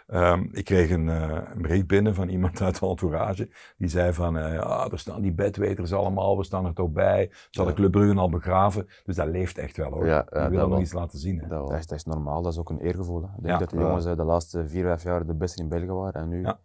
[0.08, 3.50] ehm, ik kreeg een, eh, een bericht binnen van iemand uit de entourage.
[3.78, 7.28] Die zei van, eh, ja, er staan die bedweters allemaal, we staan er toch bij.
[7.32, 7.80] Ze hadden Ja.
[7.80, 8.88] Club Brugge al begraven.
[9.04, 10.06] Dus dat leeft echt wel hoor.
[10.08, 11.40] Ja, ja, die willen nog iets laten zien.
[11.40, 11.48] Hè.
[11.48, 13.22] Dat is, dat is normaal, dat is ook een eergevoel.
[13.22, 13.28] hè.
[13.28, 13.58] Ik denk Ja.
[13.60, 16.42] dat de jongens de laatste vier, vijf jaar de beste in België waren en nu
[16.42, 16.60] Ja.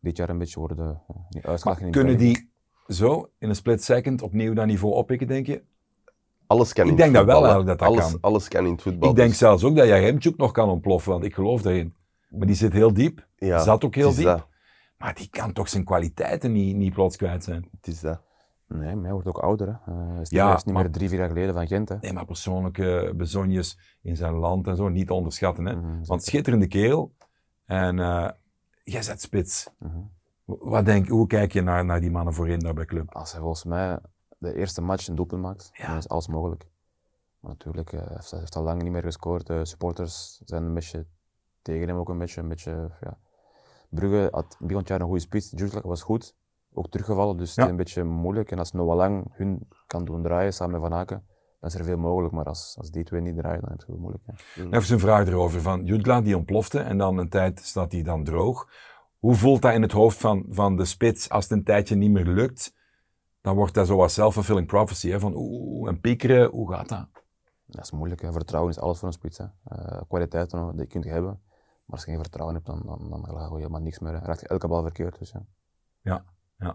[0.00, 1.02] dit jaar een beetje worden
[1.34, 2.16] in kunnen België.
[2.16, 2.52] die
[2.86, 5.62] zo in een split second opnieuw dat niveau oppikken, denk je?
[6.46, 8.18] Alles kan Ik in denk dat wel eigenlijk dat dat alles, kan.
[8.20, 9.10] Alles kan in het voetbal.
[9.10, 11.94] Ik denk dus, zelfs ook dat Jaremchuk nog kan ontploffen, want ik geloof daarin.
[12.28, 14.24] Maar die zit heel diep, ja, zat ook heel diep.
[14.24, 14.46] Dat,
[14.98, 17.68] Maar die kan toch zijn kwaliteiten niet, niet plots kwijt zijn.
[17.76, 18.20] het is dat.
[18.68, 19.66] Nee, maar hij wordt ook ouder.
[19.66, 19.92] Hè.
[19.92, 21.66] Eh, hij is niet, Ja, hij is niet maar- meer drie, vier jaar geleden van
[21.66, 21.88] Gent.
[21.88, 21.96] Hè.
[22.00, 25.64] Nee, maar persoonlijke bezonjes in zijn land en zo niet te onderschatten.
[25.66, 25.74] Hè?
[25.76, 27.12] Mhm, Want schitterende kerel.
[27.66, 28.28] En eh
[28.82, 29.68] jij zet spits.
[29.78, 29.98] Mhm.
[30.44, 33.14] Wat denk, hoe kijk je naar, naar die mannen voorin daar bij club?
[33.14, 33.98] Als hij volgens mij
[34.44, 35.86] de eerste match een doelpunt maakt, Ja.
[35.86, 36.66] dan is alles mogelijk.
[37.40, 39.46] Maar natuurlijk, eh, hij heeft, hij heeft al lang niet meer gescoord.
[39.46, 41.06] De supporters zijn een beetje
[41.62, 42.40] tegen hem ook een beetje.
[42.40, 43.18] Een beetje ja.
[43.88, 45.50] Brugge had begin van het jaar een goede spits.
[45.50, 46.34] Jules was goed,
[46.72, 48.50] ook teruggevallen, dus het is een beetje moeilijk.
[48.50, 51.26] En als Noah Lang hun kan doen draaien samen met Van Aken,
[51.60, 52.34] dan is er veel mogelijk.
[52.34, 54.22] Maar als, als die twee niet draaien, dan is het heel moeilijk.
[54.26, 54.78] Ja.
[54.78, 55.60] Even een vraag erover.
[55.60, 58.68] Van Jutla die ontplofte en dan een tijd staat hij dan droog.
[59.18, 62.10] Hoe voelt dat in het hoofd van, van de spits als het een tijdje niet
[62.10, 62.74] meer lukt?
[63.44, 65.10] Dan wordt dat zoals self-fulfilling prophecy.
[65.10, 65.20] Hè?
[65.20, 67.06] Van oeh, en piekeren, hoe gaat dat?
[67.66, 68.22] Dat is moeilijk.
[68.22, 68.32] Hè.
[68.32, 69.38] Vertrouwen is alles voor een spits.
[69.38, 69.44] Hè.
[69.64, 71.40] Eh, kwaliteiten die je kunt hebben.
[71.84, 74.12] Maar als je geen vertrouwen hebt, dan, dan, dan gaat je helemaal niks meer.
[74.12, 74.18] Hè.
[74.18, 75.18] Raakt je elke bal verkeerd.
[75.18, 75.34] Dus,
[76.02, 76.74] ja.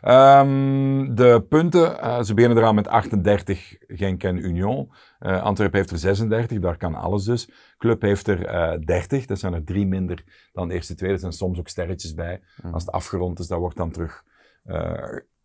[0.00, 4.92] Ehm, de punten, eh, ze beginnen eraan met 38, Genk en Union.
[5.18, 7.50] Eh Antwerpen heeft er 36, daar kan alles dus.
[7.78, 11.10] Club heeft er eh 30, dat zijn er drie minder dan de eerste twee.
[11.10, 12.42] Er zijn soms ook sterretjes bij.
[12.56, 12.74] Mhm.
[12.74, 14.24] Als het afgerond is, dat wordt dan terug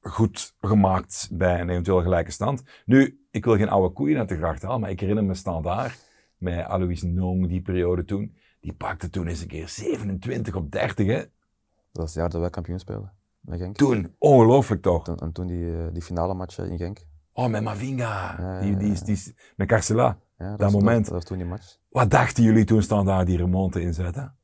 [0.01, 2.63] goed gemaakt bij een eventueel gelijke stand.
[2.85, 6.09] Nu, ik wil geen oude koeien uit de gracht halen, maar ik herinner me Standaard
[6.37, 8.35] met Alois Nong, die periode toen.
[8.59, 11.15] Die pakte toen eens een keer 27 op 30, hè.
[11.17, 11.27] Dat
[11.91, 13.11] was het jaar dat wij kampioen speelden.
[13.39, 13.75] Met Genk.
[13.75, 15.03] Toen, ongelooflijk toch?
[15.03, 17.05] Toen- en toen die, eh, die finale match in Genk.
[17.33, 18.35] Oh, met Mavinga.
[18.39, 20.19] Ja, Die, die, die, met Carcela.
[20.37, 21.05] Ja, Dat was- moment.
[21.05, 21.77] Dat, was toen die match.
[21.89, 24.35] Wat dachten jullie toen Standaard die remonte inzetten?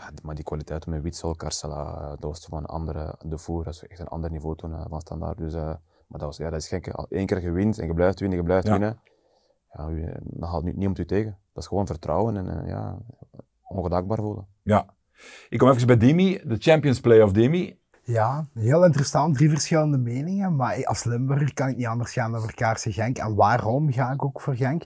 [0.00, 3.64] Ja, maar die kwaliteiten met Witsel, Carcela, eh, dat was van een andere, de voer,
[3.64, 5.38] dat is echt een ander niveau toen eh, van standaard.
[5.38, 5.62] Dus, eh,
[6.06, 6.86] maar dat was, ja, dat is gek.
[6.86, 8.72] één keer gewint en je blijft winnen, je blijft Ja.
[8.72, 9.00] winnen.
[9.72, 11.38] Ja, u- dan haalt nu niemand u tegen.
[11.52, 12.98] Dat is gewoon vertrouwen en ja,
[13.68, 14.46] ongedaakbaar voelen.
[14.62, 14.86] Ja.
[15.48, 17.78] Ik kom even bij Dimi, de Champions Play of Dimi.
[18.02, 19.34] Ja, heel interessant.
[19.36, 20.56] Drie verschillende meningen.
[20.56, 23.18] Maar als Limburger kan ik niet anders gaan dan voor Kaarsen Genk.
[23.18, 24.82] En waarom ga ik ook voor Genk?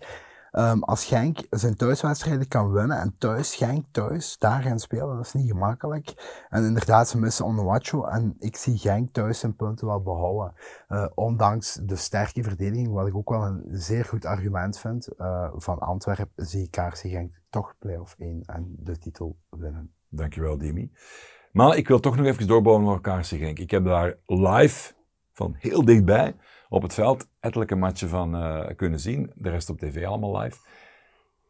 [0.54, 5.26] Ehm, als Genk zijn thuiswedstrijden kan winnen en thuis, Genk thuis, daar gaan spelen, dat
[5.26, 6.42] is niet gemakkelijk.
[6.48, 10.52] En inderdaad, ze missen Onuachu en ik zie Genk thuis zijn punten wel behouden.
[10.88, 15.50] Eh, ondanks de sterke verdediging, wat ik ook wel een zeer goed argument vind, eh,
[15.56, 19.94] van Antwerpen zie ik Kaarsen Genk toch play-off 1 en de titel winnen.
[20.08, 20.92] Dankjewel, Dimi.
[21.52, 23.58] Maar ik wil toch nog even doorbouwen naar Kaarsen Genk.
[23.58, 24.92] Ik heb daar live,
[25.32, 26.36] van heel dichtbij,
[26.74, 29.32] op het veld, ettelijke matchen van eh, kunnen zien.
[29.34, 30.58] De rest op tv allemaal live.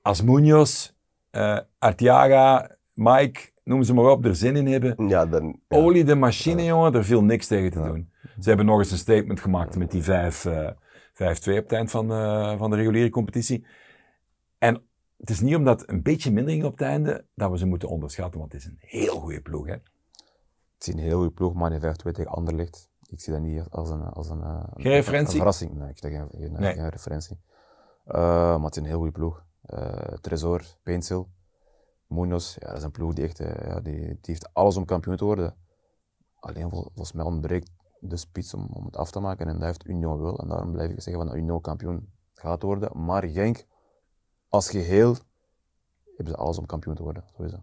[0.03, 0.91] Als Munoz,
[1.31, 5.09] eh Artiaga, Mike, noem ze maar op, er zin in hebben.
[5.09, 5.77] Ja, dan, ja.
[5.77, 8.11] Olie de machine, jongen, er viel niks tegen te doen.
[8.41, 10.71] Ze hebben nog eens een statement gemaakt met die 5, eh,
[11.13, 13.67] 5-2 op het eind van, eh, van de reguliere competitie.
[14.59, 14.83] En
[15.17, 17.89] het is niet omdat een beetje minder ging op het einde, dat we ze moeten
[17.89, 19.67] onderschatten, want het is een heel goede ploeg.
[19.67, 19.73] Hè?
[19.73, 22.93] Het is een heel goede ploeg, maar die 5-2 tegen Anderlecht.
[23.15, 25.31] Ik zie dat niet als een, als een, eh, een, Geen referentie?
[25.33, 25.73] een verrassing.
[25.75, 26.75] Nee, ik zie geen, geen, Nee.
[26.75, 27.41] geen referentie.
[28.05, 28.15] Eh,
[28.57, 29.45] maar het is een heel goede ploeg.
[29.63, 31.29] Eh Tresor, Peensil,
[32.07, 35.17] Munoz, ja, dat is een ploeg die echt, ja, die, die heeft alles om kampioen
[35.17, 35.57] te worden.
[36.41, 39.63] Alleen vol- volgens mij ontbreekt de spits om, om het af te maken en dat
[39.63, 40.39] heeft Union wel.
[40.39, 43.05] En daarom blijf ik zeggen van dat Union kampioen gaat worden.
[43.05, 43.67] Maar Genk,
[44.49, 45.17] als geheel,
[46.17, 47.25] hebben ze alles om kampioen te worden.
[47.37, 47.63] Sowieso.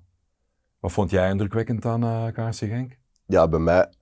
[0.79, 2.97] Wat vond jij indrukwekkend aan uh, Genk?
[3.25, 3.93] Ja, bij mij,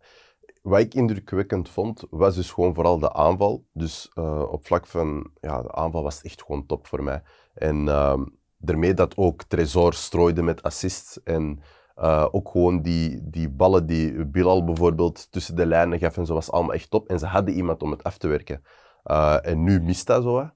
[0.62, 3.66] wat ik indrukwekkend vond, was dus gewoon vooral de aanval.
[3.74, 7.22] Dus eh, op vlak van, ja, de aanval was echt gewoon top voor mij.
[7.54, 8.26] En ehm,
[8.58, 11.60] daarmee dat ook Tresor strooide met assists en
[11.96, 16.34] eh, ook gewoon die, die ballen die Bilal bijvoorbeeld tussen de lijnen gaf en zo,
[16.34, 17.08] was allemaal echt top.
[17.08, 18.64] En ze hadden iemand om het af te werken.
[19.04, 20.50] Eh, en nu mist dat zo.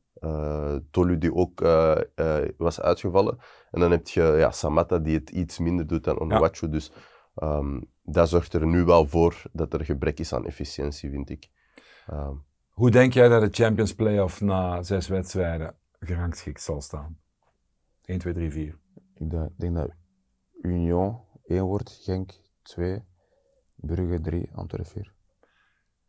[0.91, 1.59] Tolu die ook
[2.57, 3.37] was uitgevallen.
[3.71, 6.69] En dan heb je ja, Samatta die het iets minder doet dan Onuachu.
[6.69, 6.91] Dus
[7.35, 11.49] ehm, dat zorgt er nu wel voor dat er gebrek is aan efficiëntie, vind ik.
[12.07, 12.35] Ehm,
[12.69, 17.17] Hoe denk jij dat de Champions Playoff na zes wedstrijden gerangschikt zal staan?
[18.05, 18.77] 1, 2, 3, 4.
[19.15, 19.89] Ik denk, dat
[20.61, 23.03] Union 1 wordt, Genk 2,
[23.75, 25.13] Brugge 3, Antwerpen 4.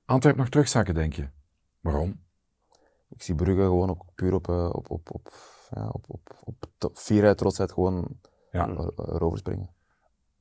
[0.04, 1.28] Antwerpen nog terugzakken, denk je?
[1.80, 2.22] Waarom?
[3.08, 5.32] Ik zie Brugge gewoon ook puur op, eh, op, op, op,
[5.70, 8.20] ja, op, op, op to- fierheid, trotsheid gewoon
[8.52, 8.68] Ja.
[8.68, 9.70] er- erover springen.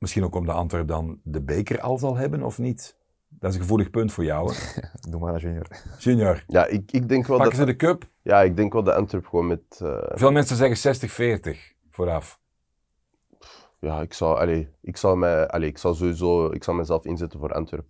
[0.04, 2.96] Misschien ook omdat Antwerpen dan de beker al zal hebben, of niet?
[3.28, 4.80] Dat is een gevoelig punt voor jou, hè?
[5.10, 5.66] Doe maar als junior.
[5.98, 8.08] Junior, ja, ik, ik denk wel pakken dat, ze de cup?
[8.22, 9.60] ja, ik denk wel dat Antwerp gewoon met...
[9.82, 10.96] eh, Veel mensen zeggen
[11.54, 11.56] 60-40
[11.90, 12.40] vooraf.
[13.80, 17.38] ja, ik zou, allee, ik zou mij, allee, ik zou sowieso, ik zou mezelf inzetten
[17.38, 17.86] voor Antwerp.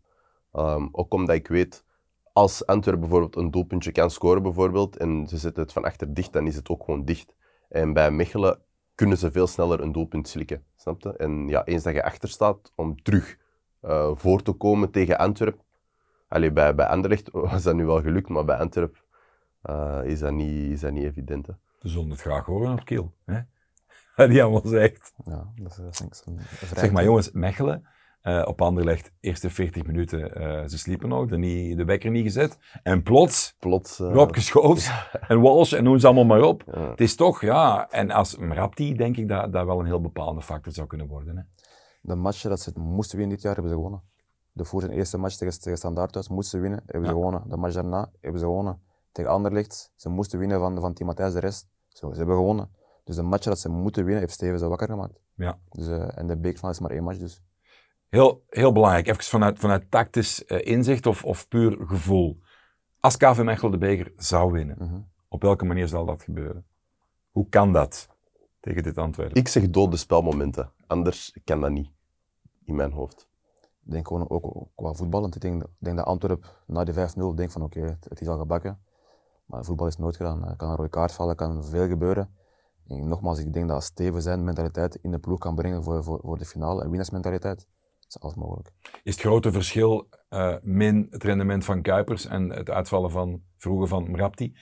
[0.53, 1.85] Ehm, ook omdat ik weet,
[2.33, 6.33] als Antwerpen bijvoorbeeld een doelpuntje kan scoren bijvoorbeeld, en ze zetten het van achter dicht,
[6.33, 7.35] dan is het ook gewoon dicht.
[7.69, 8.59] En bij Mechelen
[8.95, 10.65] kunnen ze veel sneller een doelpunt slikken.
[10.77, 11.17] Snap je?
[11.17, 13.39] En ja, eens dat je achter staat, om terug
[13.81, 15.65] eh, voor te komen tegen Antwerpen.
[16.29, 19.01] Allee, bij, bij Anderlecht was dat nu wel gelukt, maar bij Antwerpen
[19.63, 21.47] eh, is, dat niet, is dat niet evident.
[21.47, 21.53] Hè.
[21.81, 23.13] Ze zullen het graag horen op Kiel.
[23.25, 23.41] Hè?
[24.17, 25.13] Wat die allemaal zegt.
[25.25, 26.23] Ja, dat is, dat
[26.61, 27.87] is Zeg maar jongens, Mechelen,
[28.25, 32.23] eh, op Anderlecht, eerste 40 minuten, eh, ze sliepen nog, de, niet, de wekker niet
[32.25, 32.59] gezet.
[32.83, 34.01] En plots, Plots.
[34.01, 34.37] eh, Rob
[35.29, 36.63] en Walsh en noem ze allemaal maar op.
[36.75, 36.91] ja.
[36.91, 40.43] Het is toch, ja, en als Mrapti denk ik dat dat wel een heel bepalende
[40.43, 41.37] factor zou kunnen worden.
[41.37, 41.43] Hè?
[42.01, 44.03] De matchen dat ze moesten winnen dit jaar, hebben ze gewonnen.
[44.53, 47.21] De voor zijn eerste match tegen, tegen Standaard thuis moesten ze winnen, hebben ze Ja.
[47.21, 47.43] gewonnen.
[47.49, 48.81] De match daarna hebben ze gewonnen.
[49.13, 51.69] Tegen Anderlecht, ze moesten winnen van, van Team Matthijs de rest.
[51.89, 52.71] Zo, ze hebben gewonnen.
[53.05, 55.21] Dus de match dat ze moeten winnen, heeft Steven ze wakker gemaakt.
[55.35, 55.59] Ja.
[55.71, 57.43] Dus, en de bekerfinale is maar één match, dus.
[58.15, 62.39] Heel, heel belangrijk, even vanuit, vanuit tactisch eh, inzicht of, of puur gevoel.
[63.01, 65.01] Als KV Mechelen de beker zou winnen, Mhm.
[65.29, 66.67] op welke manier zal dat gebeuren?
[67.31, 68.09] Hoe kan dat
[68.61, 69.37] tegen dit Antwerpen?
[69.37, 70.71] Ik zeg dode spelmomenten.
[70.87, 71.91] Anders kan dat niet.
[72.65, 73.29] In mijn hoofd.
[73.85, 75.35] Ik denk gewoon ook qua voetballend.
[75.35, 78.29] Ik denk, ik denk dat Antwerpen na die 5-0 denkt van oké, het, het is
[78.29, 78.79] al gebakken.
[79.47, 80.49] Maar voetbal is nooit gedaan.
[80.49, 82.35] Er kan een rode kaart vallen, er kan veel gebeuren.
[82.89, 86.21] En nogmaals, ik denk dat Steven zijn mentaliteit in de ploeg kan brengen voor, voor,
[86.23, 86.83] voor de finale.
[86.83, 87.67] En winnaarsmentaliteit
[88.09, 88.73] is alles mogelijk.
[89.03, 93.89] Is het grote verschil eh, min het rendement van Kuipers en het uitvallen van vroeger
[93.89, 94.57] van Mrapti?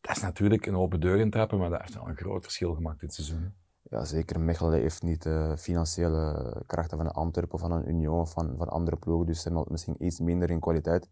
[0.00, 3.00] Dat is natuurlijk een open deur intrappen, maar dat heeft wel een groot verschil gemaakt
[3.00, 3.54] dit seizoen.
[3.90, 4.40] Ja, zeker.
[4.40, 8.54] Mechelen heeft niet de financiële krachten van een Antwerpen of van een Union of van,
[8.56, 9.26] van andere ploegen.
[9.26, 11.08] Dus ze hebben misschien iets minder in kwaliteit.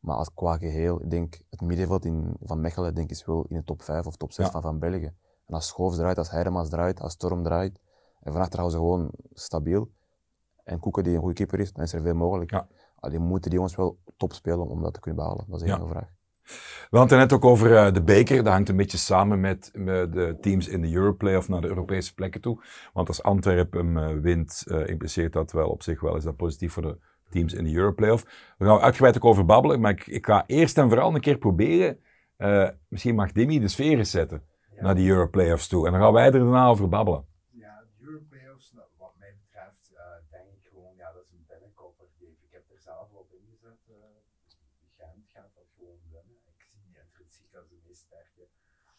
[0.00, 3.44] Maar als qua geheel, ik denk het middenveld in, van Mechelen denk ik, is wel
[3.48, 4.50] in de top 5 of top 6 Ja.
[4.50, 5.12] van, van België.
[5.46, 7.80] En als Schoofs draait, als Heidemans draait, als Storm draait,
[8.20, 9.90] en van achter houden ze gewoon stabiel.
[10.70, 12.50] En Koeken die een goede keeper is, dan is er veel mogelijk.
[12.50, 12.68] Ja.
[13.00, 15.44] Alleen moeten die jongens wel top spelen om dat te kunnen behalen.
[15.48, 15.86] Dat is de Ja.
[15.86, 16.08] vraag.
[16.90, 18.36] We hadden het net ook over eh, de beker.
[18.44, 22.40] Dat hangt een beetje samen met, de teams in de Europlayoff naar de Europese plekken
[22.40, 22.62] toe.
[22.92, 26.16] Want als Antwerpen hem eh, wint, eh, impliceert dat wel op zich wel.
[26.16, 28.54] Is dat positief voor de teams in de Europlayoff.
[28.58, 29.80] We gaan uitgebreid ook over babbelen.
[29.80, 31.98] Maar ik, ik ga eerst en vooral een keer proberen.
[32.36, 34.42] eh, misschien mag Dimmy de sfeer eens zetten
[34.80, 35.86] naar die Europlayoffs toe.
[35.86, 37.24] En dan gaan wij er daarna over babbelen.
[37.50, 41.44] Ja, de Europlayoffs, nou, wat mij betreft, eh, denk ik gewoon, ja, dat is een
[41.48, 42.06] binnenkopper.
[42.18, 42.32] Dave.
[42.48, 43.80] Ik heb er zelf op ingezet.
[43.88, 43.94] eh
[44.98, 46.36] Gent gaat dat gewoon winnen.
[46.56, 48.42] Ik zie die intrinsiek als de meest sterke,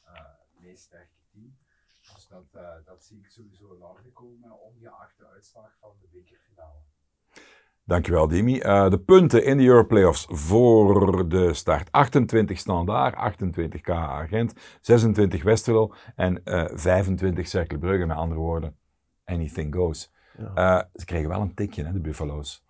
[0.04, 1.50] eh, meest sterke team.
[2.14, 6.08] Dus dat, eh, dat zie ik sowieso in orde komen, ongeacht de uitslag van de
[6.12, 6.80] bekerfinale.
[7.84, 8.60] Dankjewel, Dimi.
[8.60, 11.92] Eh, de punten in de Europlayoffs voor de start.
[11.92, 18.06] 28 Standaard, 28 KA Gent, 26 Westerlo en eh 25 Cercle Brugge.
[18.06, 18.78] Met andere woorden,
[19.26, 20.12] anything goes.
[20.38, 20.54] Ja.
[20.54, 22.66] Eh, ze kregen wel een tikje, hè, de Buffalo's.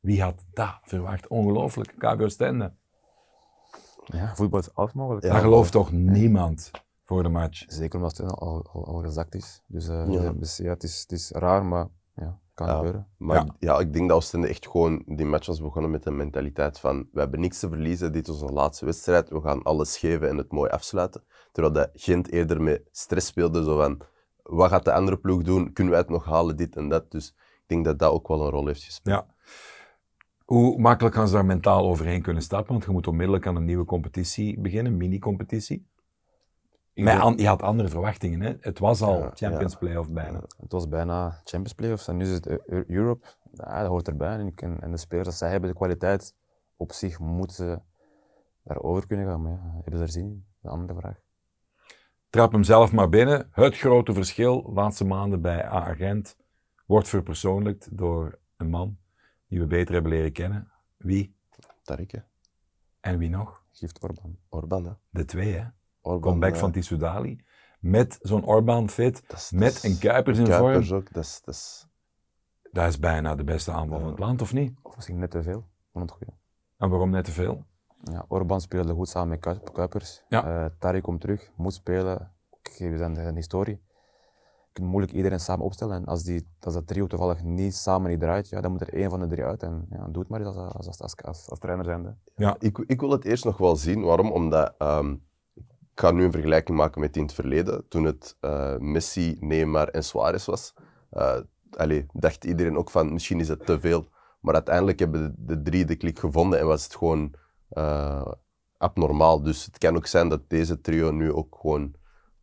[0.00, 1.26] Wie had dat verwacht?
[1.26, 1.94] Ongelooflijk.
[1.98, 2.72] KVO Stende.
[4.04, 5.24] Ja, voetbal is alles mogelijk.
[5.24, 5.32] Ja.
[5.32, 6.70] Daar gelooft toch niemand
[7.08, 7.64] voor de match?
[7.66, 9.62] Zeker omdat het al, al, al gezakt is.
[9.66, 10.32] Dus, eh, Ja.
[10.32, 12.74] dus ja, het, is, het is raar, maar ja, kan Ja.
[12.76, 13.06] gebeuren.
[13.16, 13.42] Maar Ja.
[13.44, 13.78] ik- ja.
[13.78, 17.20] ik denk dat Oostende echt gewoon die match was begonnen met een mentaliteit van we
[17.20, 20.52] hebben niks te verliezen, dit is onze laatste wedstrijd, we gaan alles geven en het
[20.52, 21.24] mooi afsluiten.
[21.52, 24.00] Terwijl dat Gent eerder met stress speelde, zo van
[24.42, 27.10] wat gaat de andere ploeg doen, kunnen wij het nog halen, dit en dat.
[27.10, 29.24] Dus ik denk dat dat ook wel een rol heeft gespeeld.
[29.26, 29.34] Ja.
[30.44, 32.72] Hoe makkelijk gaan ze daar mentaal overheen kunnen stappen?
[32.72, 35.87] Want je moet onmiddellijk aan een nieuwe competitie beginnen, mini-competitie.
[37.04, 38.54] Maar an- je had andere verwachtingen, hè?
[38.60, 39.78] Het was al Ja, Champions ja.
[39.78, 40.40] Playoff bijna.
[40.60, 43.26] Het was bijna Champions Playoffs en nu is het Eu- Eu- Europe.
[43.52, 44.52] Ja, dat hoort erbij.
[44.56, 46.34] En, en, de spelers, als zij hebben de kwaliteit
[46.76, 47.84] op zich, moeten
[48.62, 49.42] daarover kunnen gaan.
[49.42, 50.28] Maar ja, hebben ze er zin in?
[50.30, 51.16] Dat is een andere vraag.
[52.30, 53.48] Trap hem zelf maar binnen.
[53.52, 56.36] Het grote verschil, de laatste maanden bij A-agent,
[56.86, 58.98] wordt verpersoonlijkt door een man
[59.46, 60.70] die we beter hebben leren kennen.
[60.96, 61.36] Wie
[61.82, 62.18] Tarik, hè.
[63.00, 63.62] en wie nog?
[63.72, 64.36] Gift Orban.
[64.48, 64.92] Orban, hè.
[65.10, 65.64] De twee, hè?
[66.08, 67.44] Orban, Comeback van Tissoudali.
[67.80, 70.98] Met zo'n Orban fit, met een Kuipers in Kuipers vorm.
[71.00, 71.40] ook, dat is...
[71.44, 71.86] Dat is
[72.72, 74.78] Dat is bijna de beste aanval van het land, of niet?
[74.82, 75.64] Of misschien net te veel.
[75.92, 76.32] Van het goede.
[76.76, 77.64] En waarom net te veel?
[78.02, 80.24] Ja, Orban speelde goed samen met Kuip- Kuipers.
[80.28, 80.64] Ja.
[80.64, 82.32] Eh, Tariq komt terug, moet spelen.
[82.50, 83.74] Oké, we zijn de, de historie.
[84.66, 85.96] Je kunt moeilijk iedereen samen opstellen.
[85.96, 88.94] En als, die, als dat trio toevallig niet samen niet draait, ja, dan moet er
[88.94, 89.62] één van de drie uit.
[89.62, 92.16] En ja, doe het maar eens als, als, als, als, als, als trainer zijnde.
[92.58, 94.02] Ik, ik wil het eerst nog wel zien.
[94.02, 94.30] Waarom?
[94.32, 95.16] Omdat ehm,
[95.98, 97.88] ik ga nu een vergelijking maken met in het verleden.
[97.88, 100.74] Toen het eh, Messi, Neymar en Suarez was.
[101.10, 101.36] eh
[101.76, 104.08] allee, dacht iedereen ook van misschien is het te veel.
[104.40, 107.34] Maar uiteindelijk hebben de, de drie de klik gevonden en was het gewoon
[107.68, 108.26] eh,
[108.76, 109.42] abnormaal.
[109.42, 111.94] Dus het kan ook zijn dat deze trio nu ook gewoon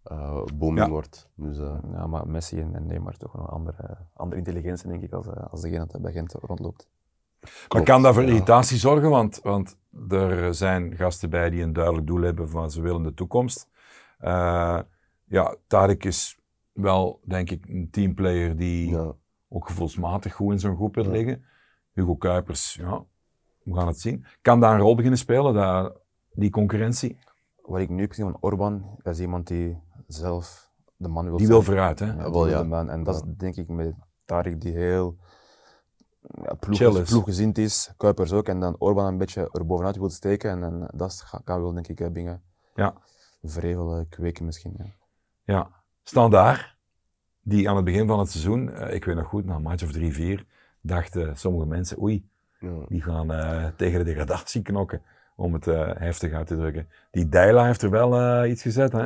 [0.04, 0.90] eh, booming Ja.
[0.90, 1.30] wordt.
[1.36, 1.58] Dus,
[1.94, 5.28] Ja, maar Messi en, en Neymar toch nog een andere, andere intelligentie, denk ik, als,
[5.28, 6.88] als degene dat bij Gent rondloopt.
[7.74, 8.30] Maar kan dat voor ja.
[8.30, 9.10] irritatie zorgen?
[9.10, 9.78] Want, want
[10.10, 13.70] er zijn gasten bij die een duidelijk doel hebben van ze willen de toekomst.
[14.18, 14.80] Eh,
[15.26, 16.38] ja, Tarek is
[16.72, 19.14] wel, denk ik, een teamplayer die Ja.
[19.50, 21.10] ook gevoelsmatig goed in zo'n groep wil Ja.
[21.12, 21.46] liggen.
[21.94, 23.04] Hugo Kuipers, ja,
[23.64, 24.26] we gaan het zien.
[24.42, 26.00] Kan daar een rol beginnen spelen, dat,
[26.32, 27.18] die concurrentie?
[27.62, 29.78] Wat ik nu heb gezien van Orban, dat is iemand die
[30.08, 32.06] zelf de man wil Die wil vooruit, hè?
[32.06, 32.90] Ja, wel, man.
[32.90, 33.94] En dat is denk ik met
[34.26, 35.18] Tarek die heel
[36.44, 37.10] ja, ploeg, is.
[37.10, 40.50] ploeggezind is, Kuipers ook, en dan Orban een beetje erbovenuit wil steken.
[40.50, 42.42] En, en dat ga- kan wel denk ik eh, dingen
[42.76, 42.94] Ja.
[43.44, 44.74] vrevel eh, kweken misschien.
[44.78, 44.86] Ja.
[45.44, 45.70] Ja,
[46.04, 46.76] Standaard,
[47.42, 49.84] die aan het begin van het seizoen, eh, ik weet nog goed, na een match
[49.84, 50.46] of drie, vier,
[50.82, 52.86] dachten sommige mensen, oei, Ja.
[52.88, 55.02] die gaan eh, tegen de degradatie knokken,
[55.36, 55.66] om het
[56.00, 56.88] heftig uit te drukken.
[57.12, 59.06] Die Dijla heeft er wel iets gezet, hè?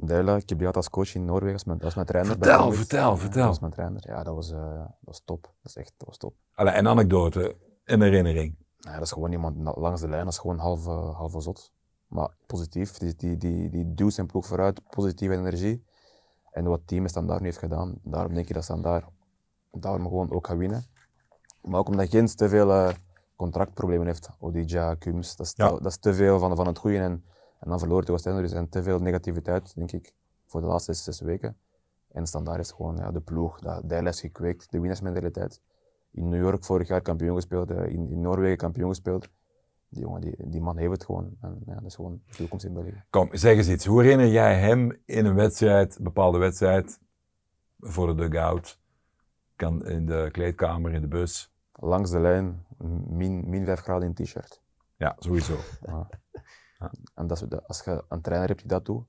[0.00, 2.32] Deila, ik heb die gehad als coach in Noorwegen, is mijn, is trainer.
[2.32, 3.40] Vertel, vertel, vertel.
[3.40, 4.02] Dat was mijn trainer.
[4.06, 5.42] Ja, dat was, eh, dat was top.
[5.42, 6.34] Dat is echt dat was top.
[6.54, 8.56] Allee, een anekdote, een herinnering.
[8.76, 11.72] Ja, dat is gewoon iemand langs de lijn, dat is gewoon half, eh, half zot.
[12.06, 15.84] Maar positief, die, die, die, die duwt zijn ploeg vooruit, positieve energie.
[16.50, 19.04] En wat team Standaard nu heeft gedaan, daarom denk ik dat Standaard
[19.70, 20.86] daarom gewoon ook gaat winnen.
[21.62, 22.94] Maar ook omdat Gent te veel eh,
[23.36, 24.30] contractproblemen heeft.
[24.38, 26.98] Odija, Kums, dat is, te, dat is te veel van, van het goede.
[26.98, 27.24] En,
[27.58, 30.14] en dan verloor de Oostende, dus en te veel negativiteit, denk ik,
[30.46, 31.56] voor de laatste zes, weken.
[32.08, 35.60] En Standaard is gewoon ja, de ploeg, dat Dijles gekweekt, de winnaarsmentaliteit.
[36.10, 39.28] In New York vorig jaar kampioen gespeeld, eh, in, in Noorwegen kampioen gespeeld.
[39.88, 41.36] Die jongen, die, die man heeft het gewoon.
[41.40, 43.04] En ja, dat is gewoon de toekomst in België.
[43.10, 43.84] Kom, zeg eens iets.
[43.84, 47.00] Hoe herinner jij hem in een wedstrijd, een bepaalde wedstrijd,
[47.78, 48.80] voor de dugout,
[49.56, 51.52] kan in de kleedkamer, in de bus?
[51.72, 52.66] Langs de lijn,
[53.06, 54.62] min, min 5 graden in t-shirt.
[54.96, 55.56] Ja, sowieso.
[55.80, 56.08] Ja.
[56.78, 56.92] Ja.
[57.14, 59.06] En dat is, dat- als je een trainer hebt die dat doet,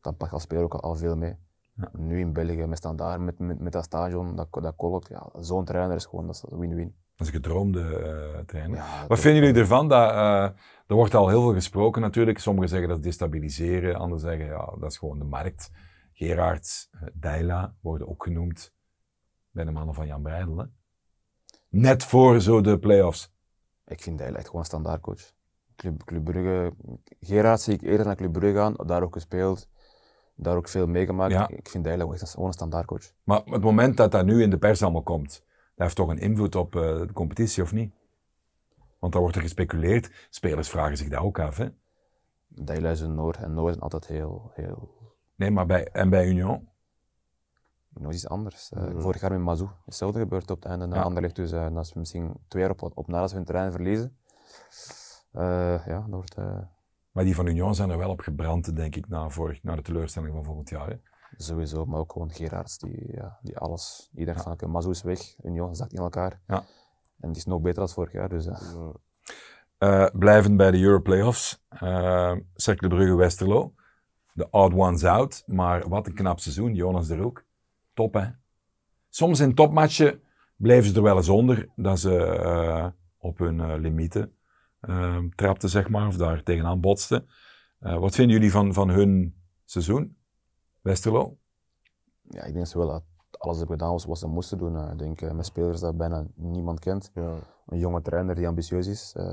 [0.00, 1.36] dan pak je als speler ook al veel mee.
[1.74, 1.90] Ja.
[1.92, 5.64] Nu in België, met standaard, met, met, met dat stadion, dat, dat kolkt, ja, zo'n
[5.64, 6.94] trainer is gewoon, win-win.
[7.16, 8.76] Dat is een gedroomde eh, trainer.
[8.76, 9.88] Ja, Wat vinden jullie ervan?
[9.88, 10.42] Dat, eh,
[10.86, 12.38] er wordt al heel veel gesproken natuurlijk.
[12.38, 15.70] Sommigen zeggen dat is destabiliseren, anderen zeggen ja, dat is gewoon de markt.
[16.12, 18.74] Gerards, uh, Deila worden ook genoemd
[19.50, 20.56] bij de mannen van Jan Breidel.
[20.58, 20.64] Hè?
[21.68, 23.32] Net voor zo de play-offs.
[23.86, 25.32] Ik vind hij echt gewoon standaardcoach.
[25.82, 26.72] Club, Club Brugge,
[27.20, 29.68] Gerard zie ik eerder naar Club Brugge gaan, daar ook gespeeld,
[30.34, 31.32] daar ook veel meegemaakt.
[31.32, 31.48] Ja.
[31.48, 33.12] Ik vind hij echt gewoon een standaardcoach.
[33.24, 35.40] Maar het moment dat dat nu in de pers allemaal komt, dat
[35.74, 37.92] heeft toch een invloed op eh, de competitie of niet?
[38.98, 40.10] Want daar wordt er gespeculeerd.
[40.30, 41.56] Spelers vragen zich dat ook af.
[41.56, 41.68] Hè?
[42.48, 45.00] Dijla is een Noor en Noor is altijd heel, heel
[45.34, 46.68] Nee, maar bij, en bij Union?
[47.94, 48.70] nog iets anders.
[48.72, 49.00] Eh, Mhm.
[49.00, 51.02] Vorig jaar met Mazou, hetzelfde gebeurt op het einde Ja.
[51.02, 51.36] Anderlecht.
[51.36, 54.16] Dus eh, als we misschien twee jaar op, op na als we hun terrein verliezen,
[55.32, 56.58] ja, dat wordt eh,
[57.12, 59.82] Maar die van Union zijn er wel op gebrand, denk ik, na, vorig, na de
[59.82, 60.88] teleurstelling van volgend jaar.
[60.88, 60.96] Hè?
[61.36, 65.34] sowieso, maar ook gewoon Gerards die, ja, die alles, iedereen van oké, Mazou is weg,
[65.42, 66.40] Union zakt in elkaar.
[66.46, 66.64] Ja.
[67.20, 68.28] En die is nog beter dan vorig jaar.
[68.28, 68.88] Dus, eh,
[69.82, 71.64] Eh, blijven bij de Europlayoffs.
[71.82, 73.74] Uh, Cercle Brugge-Westerlo.
[74.32, 75.42] De odd ones out.
[75.46, 76.74] Maar wat een knap seizoen.
[76.74, 77.44] Jonas de Roek.
[77.94, 78.26] Top, hè?
[79.08, 80.22] Soms in topmatchen
[80.56, 81.68] bleven ze er wel eens onder.
[81.76, 82.86] Dat ze eh,
[83.18, 84.32] op hun eh, limieten
[84.82, 86.06] eh, trapten, zeg maar.
[86.06, 87.28] Of daar tegenaan botsten.
[87.78, 90.16] Eh, wat vinden jullie van, van hun seizoen?
[90.80, 91.36] Westerlo?
[92.22, 93.02] ja, ik denk dat ze wel dat
[93.38, 94.76] alles hebben gedaan wat ze moesten doen.
[94.76, 97.10] Eh, Ik denk eh, met spelers dat bijna niemand kent.
[97.14, 97.34] Ja.
[97.66, 99.12] Een jonge trainer die ambitieus is.
[99.16, 99.24] eh,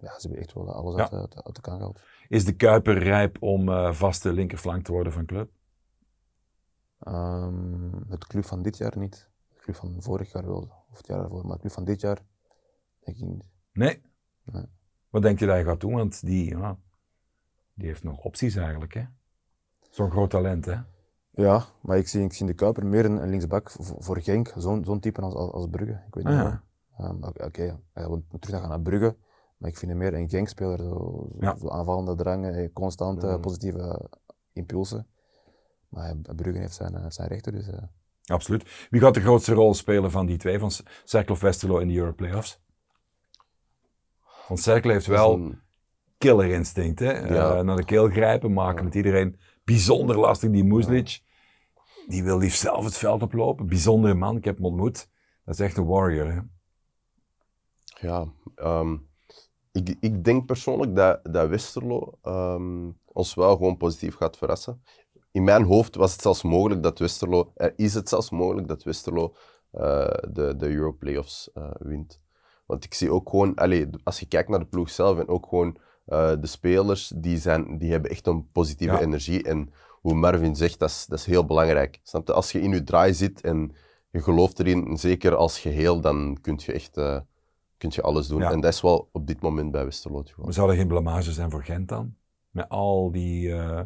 [0.00, 1.00] ja, ze hebben echt wel alles Ja.
[1.02, 2.00] uit, uit, uit de kan gehaald.
[2.28, 5.50] Is de Kuiper rijp om eh, vaste linkerflank te worden van club?
[6.98, 9.30] Ehm, het club van dit jaar niet.
[9.52, 11.42] Het club van vorig jaar wel, of het jaar ervoor.
[11.42, 12.18] Maar het club van dit jaar,
[13.04, 13.48] denk ik niet.
[13.72, 14.02] Nee?
[14.52, 14.64] Nee.
[15.10, 15.94] Wat denk je dat hij gaat doen?
[15.94, 16.78] Want die, ja,
[17.74, 18.94] die heeft nog opties eigenlijk.
[18.94, 19.04] hè?
[19.90, 20.76] Zo'n groot talent, hè?
[21.30, 24.84] Ja, maar ik zie, ik zie de Kuiper meer een, linksbak voor, voor Genk, zo'n
[24.84, 26.02] zo'n type als, als, als Brugge.
[26.06, 26.54] Ik weet niet Ah.
[26.98, 29.16] Ehm, Oké, okay, hij wil terug gaan naar Brugge,
[29.56, 30.78] maar ik vind hem meer een Genk-speler.
[30.78, 31.56] Zo, zo, Ja.
[31.56, 33.38] zo aanvallende drang, eh, constante Ja.
[33.38, 34.10] positieve
[34.52, 35.06] impulsen.
[35.88, 37.68] Maar Brugge heeft zijn, eh, zijn rechten, dus...
[37.68, 37.82] eh,
[38.24, 38.86] Absoluut.
[38.90, 40.70] Wie gaat de grootste rol spelen van die twee, van
[41.04, 42.60] Cercle of Westerlo in de Euro Playoffs?
[44.48, 45.60] Want Cercle heeft wel een-
[46.18, 47.12] killer instinct, hè?
[47.12, 47.56] Ja.
[47.56, 50.50] Eh, naar de keel grijpen, maken met iedereen bijzonder lastig.
[50.50, 51.20] Die Moeslic,
[52.06, 53.66] die wil liefst zelf het veld oplopen.
[53.66, 55.08] Bijzondere man, ik heb hem ontmoet.
[55.44, 56.40] Dat is echt een warrior, hè?
[58.00, 58.96] Ja, ehm,
[59.72, 64.82] ik, ik denk persoonlijk dat, dat Westerlo ehm, ons wel gewoon positief gaat verrassen.
[65.30, 68.82] In mijn hoofd was het zelfs mogelijk dat Westerlo, er is het zelfs mogelijk dat
[68.82, 69.34] Westerlo
[69.70, 72.20] eh, de, de Euro Playoffs eh, wint.
[72.66, 75.46] Want ik zie ook gewoon, allee, als je kijkt naar de ploeg zelf en ook
[75.48, 75.76] gewoon
[76.06, 79.00] eh, de spelers, die, zijn, die hebben echt een positieve Ja.
[79.00, 79.42] energie.
[79.42, 82.00] En hoe Marvin zegt, dat is, dat is heel belangrijk.
[82.02, 82.32] Snap je?
[82.32, 83.72] Als je in je draai zit en
[84.10, 87.18] je gelooft erin, zeker als geheel, dan kun je echt eh,
[87.78, 88.40] kun je alles doen.
[88.40, 88.50] Ja.
[88.50, 90.44] En dat is wel op dit moment bij Westerlo het geval.
[90.44, 92.14] Maar zou er geen blamage zijn voor Gent dan?
[92.50, 93.80] Met al die eh,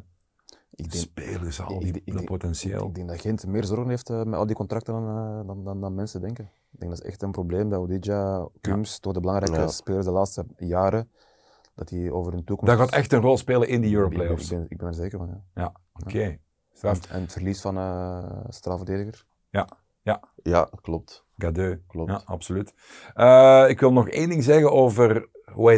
[0.74, 2.86] Ik denk, spelers, al die ik- ik- dat ik- potentieel.
[2.86, 5.94] Ik denk dat Gent meer zorgen heeft met al die contracten dan, dan, dan, dan
[5.94, 6.50] mensen denken.
[6.72, 9.66] Ik denk dat is echt een probleem bij Odidja, Kums, toch de belangrijke Ja.
[9.68, 11.10] spelers de laatste jaren,
[11.74, 12.76] dat die over hun toekomst...
[12.76, 14.50] dat gaat echt een rol spelen in die Europlayoffs.
[14.50, 15.42] ik, ben, ik ben er zeker van, ja.
[15.54, 16.38] Ja, oké.
[16.72, 17.06] Straf.
[17.06, 19.28] En, en het verlies van eh strafverdediger.
[20.42, 21.24] Ja, klopt.
[21.38, 21.80] Gadeu.
[21.86, 22.10] Klopt.
[22.10, 22.74] Ja, absoluut.
[23.14, 25.28] Eh, ik wil nog één ding zeggen over,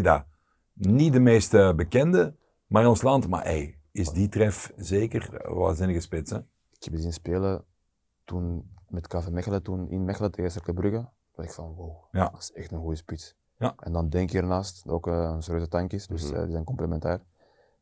[0.02, 0.24] dat?
[0.72, 3.28] Niet de meest eh, bekende, maar in ons land.
[3.28, 6.36] Maar hey, is die tref zeker waanzinnige spits, hè?
[6.38, 7.64] Ik heb die zien spelen
[8.24, 11.08] toen met KV Mechelen, toen in Mechelen tegen Cercle Brugge.
[11.34, 12.28] dacht ik van wow, Ja.
[12.28, 13.34] dat is echt een goede spits.
[13.58, 13.74] Ja.
[13.78, 16.34] En dan denk je ernaast, dat ook eh, een serieuze tank is, dus Mhm.
[16.34, 17.20] eh, die zijn complementair.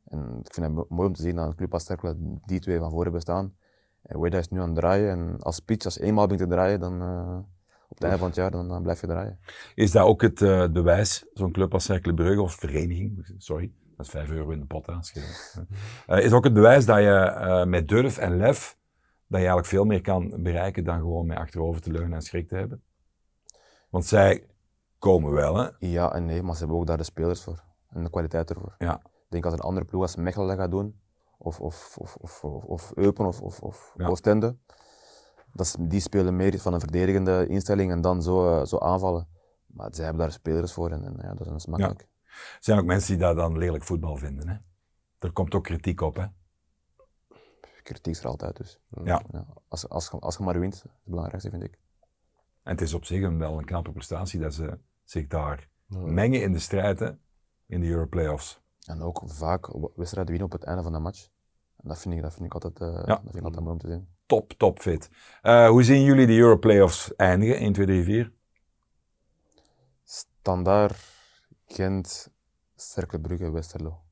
[0.05, 2.15] En ik vind het mo- mooi om te zien dat een club als Cercle
[2.47, 3.55] die twee van voren bestaan.
[4.03, 6.55] En Weda is nu aan het draaien en als spits, als je eenmaal begint te
[6.55, 7.39] draaien, dan eh,
[7.89, 9.39] op het einde van het jaar, dan, dan blijf je draaien.
[9.75, 14.07] Is dat ook het, eh, bewijs, zo'n club als Cercle Brugge of vereniging, sorry, dat
[14.07, 14.87] is 5 euro in de pot,
[16.07, 18.79] Eh, is ook het bewijs dat je eh, met durf en lef,
[19.31, 22.49] dat je eigenlijk veel meer kan bereiken dan gewoon met achterover te leunen en schrik
[22.49, 22.83] te hebben?
[23.91, 24.47] Want zij
[24.99, 25.69] komen wel, hè?
[25.79, 28.75] Ja en nee, maar ze hebben ook daar de spelers voor en de kwaliteit ervoor.
[28.79, 28.95] Ja.
[29.05, 31.01] Ik denk als een andere ploeg als Mechelen dat gaat doen,
[31.39, 34.07] of, of, of, of, of, of Eupen of, of, of Ja.
[34.07, 34.57] Oostende,
[35.53, 39.29] dat is, die spelen meer van een verdedigende instelling en dan zo, eh, zo aanvallen.
[39.67, 42.01] Maar zij hebben daar spelers voor en, en ja, dat is makkelijk.
[42.01, 44.57] Er zijn ook mensen die dat dan lelijk voetbal vinden, hè?
[45.19, 46.27] Er komt ook kritiek op, hè?
[47.83, 48.79] Kritiek is er altijd dus.
[49.05, 49.23] Ja.
[49.69, 51.79] Als, als, je- als je maar wint, het belangrijkste vind ik.
[52.63, 55.99] En het is op zich een, wel een knappe prestatie dat ze zich daar Ja.
[55.99, 57.11] mengen in de strijd, hè?
[57.67, 58.61] In de Europlayoffs.
[58.87, 59.67] En ook vaak
[59.97, 61.29] wedstrijden winnen op het einde van de match.
[61.77, 63.79] En dat vind ik, dat vind ik, altijd, eh, dat vind ik altijd mooi om
[63.79, 64.09] te zien.
[64.27, 65.11] Top, top fit.
[65.43, 67.57] Eh, hoe zien jullie de Europlayoffs eindigen?
[67.59, 68.33] 1, 2, 3, 4?
[70.05, 70.97] Standaard,
[71.67, 72.31] Gent,
[72.77, 74.03] Cercle Brugge, Westerlo.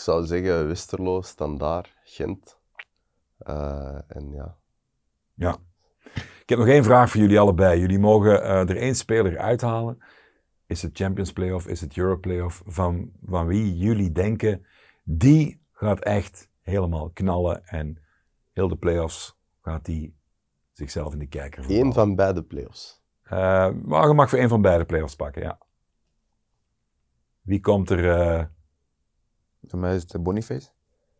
[0.00, 2.58] Ik zou zeggen Westerlo, Standaard, Gent.
[3.38, 4.56] Eh, en ja,
[5.34, 5.56] Ja.
[6.14, 7.80] Ik heb nog één vraag voor jullie allebei.
[7.80, 9.98] Jullie mogen eh, er één speler uithalen.
[10.66, 12.62] Is het Champions Playoff, is het Euro Playoff?
[12.66, 14.66] Van, van wie jullie denken,
[15.04, 18.02] die gaat echt helemaal knallen en
[18.52, 20.16] heel de playoffs gaat die
[20.72, 21.92] zichzelf in de kijker één voetballen.
[21.92, 23.02] van beide playoffs.
[23.22, 25.58] Eh, maar je mag voor één van beide playoffs pakken, ja.
[27.40, 28.50] Wie komt er
[29.70, 30.68] Voor mij is het Boniface.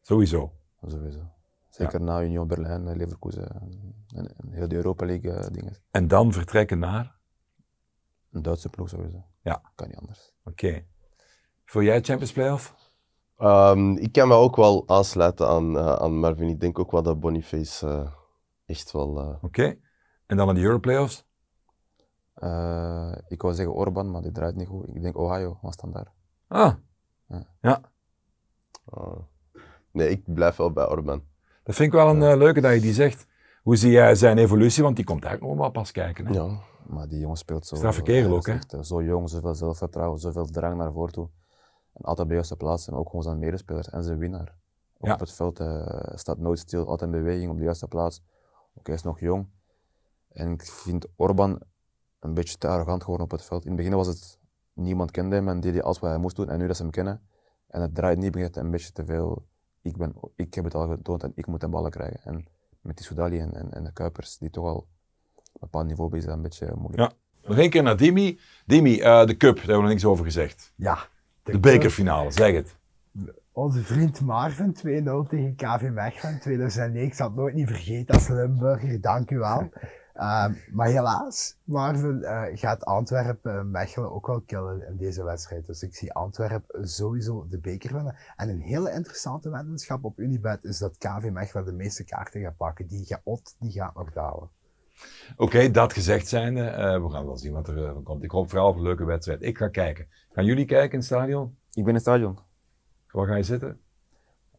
[0.00, 0.52] sowieso?
[0.86, 1.20] Sowieso.
[1.68, 3.48] Zeker na Union Berlin, eh, Leverkusen
[4.14, 5.76] en, en heel de Europa League eh, dingen.
[5.90, 7.16] En dan vertrekken naar?
[8.30, 9.24] Een Duitse ploeg sowieso.
[9.42, 9.62] Ja.
[9.74, 10.32] Kan niet anders.
[10.44, 10.84] Oké.
[11.64, 12.74] Voor jij Champions Playoff?
[13.36, 16.48] Ehm, ik kan me ook wel aansluiten aan, eh, aan Marvin.
[16.48, 18.10] Ik denk ook wel dat Boniface eh,
[18.66, 19.18] echt wel...
[19.20, 19.76] eh, Oké.
[20.26, 21.26] En dan in de Euro Playoffs?
[22.34, 24.88] Eh, ik wou zeggen Orban, maar die draait niet goed.
[24.88, 26.10] Ik denk Ohio, maar standaard.
[26.48, 26.74] Ah.
[27.28, 27.46] Ja.
[27.60, 27.80] Ja.
[28.90, 29.16] Ah.
[29.90, 31.22] Nee, ik blijf wel bij Orban.
[31.62, 33.26] Dat vind ik wel een eh, leuke dat je die zegt.
[33.62, 34.82] Hoe zie jij zijn evolutie?
[34.82, 36.26] Want die komt eigenlijk nog wel pas kijken.
[36.26, 36.32] Hè?
[36.32, 36.58] Ja.
[36.86, 37.74] Maar die jongen speelt zo.
[37.76, 38.58] Straffe kerel ook, hè?
[38.68, 41.28] eh, Zo jong, zoveel zelfvertrouwen, zoveel drang naar voren toe.
[41.92, 44.54] En altijd bij de juiste plaats en ook gewoon zijn medespelers en zijn winnaar.
[44.98, 45.12] Ook Ja.
[45.14, 48.22] op het veld eh, staat nooit stil, altijd in beweging op de juiste plaats.
[48.74, 49.46] Ook hij is nog jong.
[50.28, 51.60] En ik vind Orban
[52.20, 53.62] een beetje te arrogant geworden op het veld.
[53.64, 54.38] In het begin was het
[54.72, 56.48] niemand kende hem en deed hij alles wat hij moest doen.
[56.48, 57.22] En nu dat ze hem kennen
[57.70, 59.46] en het draait niet, begint een beetje te veel.
[59.82, 62.20] Ik, ben, ik heb het al getoond en ik moet de ballen krijgen.
[62.24, 62.46] En
[62.80, 64.86] met die Soudali en, en, en de Kuipers, die toch al op
[65.44, 67.10] een bepaald niveau bezig zijn, een beetje moeilijk.
[67.10, 67.12] Ja.
[67.48, 68.38] Nog één keer naar Dimi.
[68.66, 70.72] Dimi, eh, de Cup, daar hebben we nog niks over gezegd.
[70.76, 70.98] Ja.
[71.42, 72.76] De bekerfinale, zeg het.
[73.52, 77.08] Onze vriend Marvin 2-0 tegen KV Mechelen 2009.
[77.08, 79.70] Ik zal het nooit niet vergeten als Limburger, dank u wel.
[80.20, 85.66] Ehm, maar helaas, Marvin eh, gaat Antwerpen en Mechelen ook wel killen in deze wedstrijd.
[85.66, 88.16] Dus ik zie Antwerpen sowieso de beker winnen.
[88.36, 92.56] En een hele interessante weddenschap op Unibet is dat KV Mechelen de meeste kaarten gaat
[92.56, 92.86] pakken.
[92.86, 94.50] Die gaat, die gaat nog dalen.
[95.36, 96.64] Oké, dat gezegd zijnde.
[96.64, 98.22] eh we gaan wel zien wat er eh, van komt.
[98.22, 99.42] Ik hoop vooral op een leuke wedstrijd.
[99.42, 100.06] Ik ga kijken.
[100.32, 101.56] Gaan jullie kijken in het stadion?
[101.68, 102.38] Ik ben in het stadion,
[103.10, 103.80] Waar ga je zitten?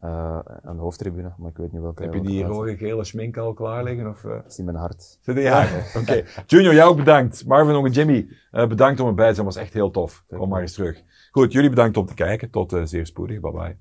[0.01, 2.03] Eh, aan de hoofdtribune, maar ik weet niet welke.
[2.03, 4.07] Heb je die rode, gele schmink al klaar liggen?
[4.07, 4.31] Of, eh?
[4.31, 5.17] Dat is in mijn hart.
[5.21, 5.91] Zit in je haar?
[6.01, 6.23] Oké.
[6.45, 7.45] Junior, jou ook bedankt.
[7.45, 9.45] Marvin ook en Jimmy, eh, bedankt om erbij te zijn.
[9.45, 10.25] was echt heel tof.
[10.27, 11.03] Kom maar eens terug.
[11.31, 12.49] Goed, jullie bedankt om te kijken.
[12.49, 13.39] Tot eh, zeer spoedig.
[13.39, 13.77] Bye bye.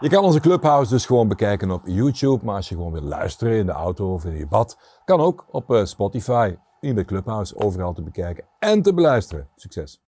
[0.00, 2.44] Je kan onze Clubhouse dus gewoon bekijken op YouTube.
[2.44, 5.46] Maar als je gewoon wil luisteren in de auto of in je bad, kan ook
[5.50, 6.54] op eh, Spotify.
[6.80, 9.48] In de Clubhouse overal te bekijken en te beluisteren.
[9.54, 10.02] Succes!